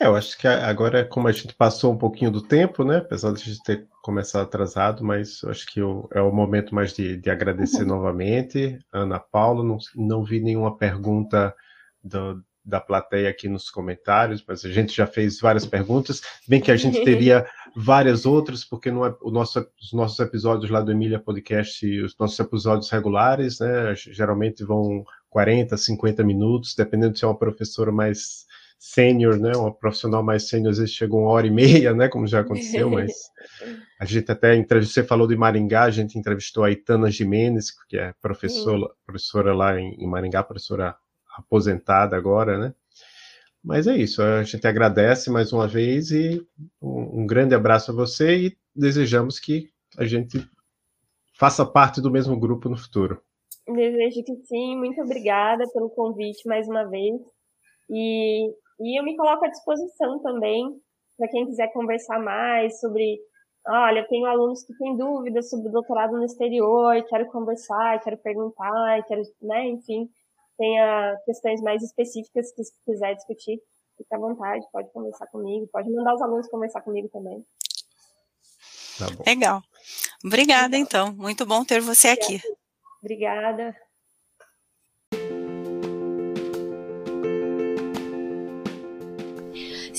É, 0.00 0.06
eu 0.06 0.16
acho 0.16 0.36
que 0.36 0.46
agora, 0.48 1.04
como 1.04 1.28
a 1.28 1.32
gente 1.32 1.54
passou 1.54 1.92
um 1.92 1.98
pouquinho 1.98 2.30
do 2.30 2.42
tempo, 2.42 2.84
né? 2.84 2.98
Apesar 2.98 3.32
de 3.32 3.42
a 3.42 3.44
gente 3.44 3.62
ter 3.62 3.86
começado 4.02 4.42
atrasado, 4.42 5.04
mas 5.04 5.42
eu 5.42 5.50
acho 5.50 5.66
que 5.66 5.80
eu, 5.80 6.08
é 6.12 6.20
o 6.20 6.32
momento 6.32 6.74
mais 6.74 6.92
de, 6.92 7.16
de 7.16 7.30
agradecer 7.30 7.82
uhum. 7.82 7.88
novamente. 7.88 8.78
Ana 8.92 9.20
Paula, 9.20 9.62
não, 9.62 9.78
não 9.94 10.24
vi 10.24 10.40
nenhuma 10.40 10.76
pergunta 10.76 11.54
do, 12.02 12.42
da 12.64 12.80
plateia 12.80 13.30
aqui 13.30 13.48
nos 13.48 13.70
comentários, 13.70 14.44
mas 14.46 14.64
a 14.64 14.70
gente 14.70 14.94
já 14.94 15.06
fez 15.06 15.38
várias 15.38 15.64
perguntas. 15.64 16.22
Bem 16.48 16.60
que 16.60 16.72
a 16.72 16.76
gente 16.76 17.02
teria 17.04 17.46
várias 17.76 18.26
outras, 18.26 18.64
porque 18.64 18.90
não 18.90 19.06
é, 19.06 19.14
o 19.22 19.30
nosso, 19.30 19.66
os 19.80 19.92
nossos 19.92 20.18
episódios 20.18 20.70
lá 20.70 20.80
do 20.80 20.90
Emília 20.90 21.20
Podcast, 21.20 22.00
os 22.02 22.16
nossos 22.18 22.38
episódios 22.38 22.90
regulares, 22.90 23.60
né? 23.60 23.94
Geralmente 23.94 24.64
vão 24.64 25.04
40, 25.30 25.76
50 25.76 26.24
minutos, 26.24 26.74
dependendo 26.74 27.16
se 27.16 27.24
é 27.24 27.28
uma 27.28 27.38
professora 27.38 27.92
mais 27.92 28.44
sênior, 28.84 29.38
né? 29.38 29.52
Uma 29.56 29.72
profissional 29.72 30.22
mais 30.22 30.46
sênior, 30.46 30.70
às 30.70 30.78
vezes 30.78 30.94
chega 30.94 31.14
uma 31.14 31.30
hora 31.30 31.46
e 31.46 31.50
meia, 31.50 31.94
né? 31.94 32.06
Como 32.06 32.26
já 32.26 32.40
aconteceu, 32.40 32.90
mas 32.90 33.12
a 33.98 34.04
gente 34.04 34.30
até 34.30 34.54
entrevistou, 34.54 35.02
você 35.02 35.08
falou 35.08 35.26
de 35.26 35.34
Maringá, 35.34 35.84
a 35.84 35.90
gente 35.90 36.18
entrevistou 36.18 36.64
a 36.64 36.70
Itana 36.70 37.10
Jimenez, 37.10 37.70
que 37.88 37.96
é 37.96 38.12
professora, 38.20 38.90
professora 39.06 39.54
lá 39.54 39.80
em, 39.80 40.06
Maringá, 40.06 40.42
professora 40.42 40.94
aposentada 41.34 42.14
agora, 42.14 42.58
né? 42.58 42.74
Mas 43.62 43.86
é 43.86 43.96
isso, 43.96 44.20
a 44.20 44.42
gente 44.42 44.66
agradece 44.66 45.30
mais 45.30 45.50
uma 45.50 45.66
vez 45.66 46.10
e 46.10 46.46
um, 46.82 47.22
um 47.22 47.26
grande 47.26 47.54
abraço 47.54 47.90
a 47.90 47.94
você 47.94 48.36
e 48.36 48.56
desejamos 48.76 49.40
que 49.40 49.70
a 49.96 50.04
gente 50.04 50.46
faça 51.32 51.64
parte 51.64 52.02
do 52.02 52.10
mesmo 52.10 52.38
grupo 52.38 52.68
no 52.68 52.76
futuro. 52.76 53.22
Desejo 53.66 54.22
que 54.22 54.36
sim, 54.44 54.76
muito 54.76 55.00
obrigada 55.00 55.64
pelo 55.72 55.88
convite 55.88 56.46
mais 56.46 56.68
uma 56.68 56.84
vez. 56.84 57.14
E 57.88 58.50
e 58.80 58.98
eu 58.98 59.04
me 59.04 59.16
coloco 59.16 59.44
à 59.44 59.48
disposição 59.48 60.20
também 60.20 60.64
para 61.16 61.28
quem 61.28 61.46
quiser 61.46 61.72
conversar 61.72 62.18
mais 62.18 62.78
sobre. 62.80 63.18
Olha, 63.66 64.06
tenho 64.08 64.26
alunos 64.26 64.62
que 64.62 64.76
têm 64.76 64.94
dúvidas 64.96 65.48
sobre 65.48 65.70
doutorado 65.70 66.12
no 66.12 66.24
exterior, 66.24 67.02
quero 67.08 67.26
conversar, 67.30 67.98
quero 68.00 68.18
perguntar, 68.18 69.02
quero, 69.06 69.22
né, 69.40 69.68
enfim, 69.68 70.06
tenha 70.58 71.16
questões 71.24 71.62
mais 71.62 71.82
específicas 71.82 72.52
que 72.52 72.62
quiser 72.84 73.14
discutir, 73.14 73.58
fique 73.96 74.14
à 74.14 74.18
vontade, 74.18 74.66
pode 74.70 74.92
conversar 74.92 75.26
comigo, 75.28 75.66
pode 75.72 75.90
mandar 75.90 76.14
os 76.14 76.20
alunos 76.20 76.48
conversar 76.48 76.82
comigo 76.82 77.08
também. 77.08 77.42
Tá 78.98 79.06
Legal. 79.26 79.62
Obrigada, 80.24 80.76
então. 80.76 81.12
Muito 81.12 81.46
bom 81.46 81.64
ter 81.64 81.80
você 81.80 82.08
aqui. 82.08 82.40
Obrigada. 83.02 83.74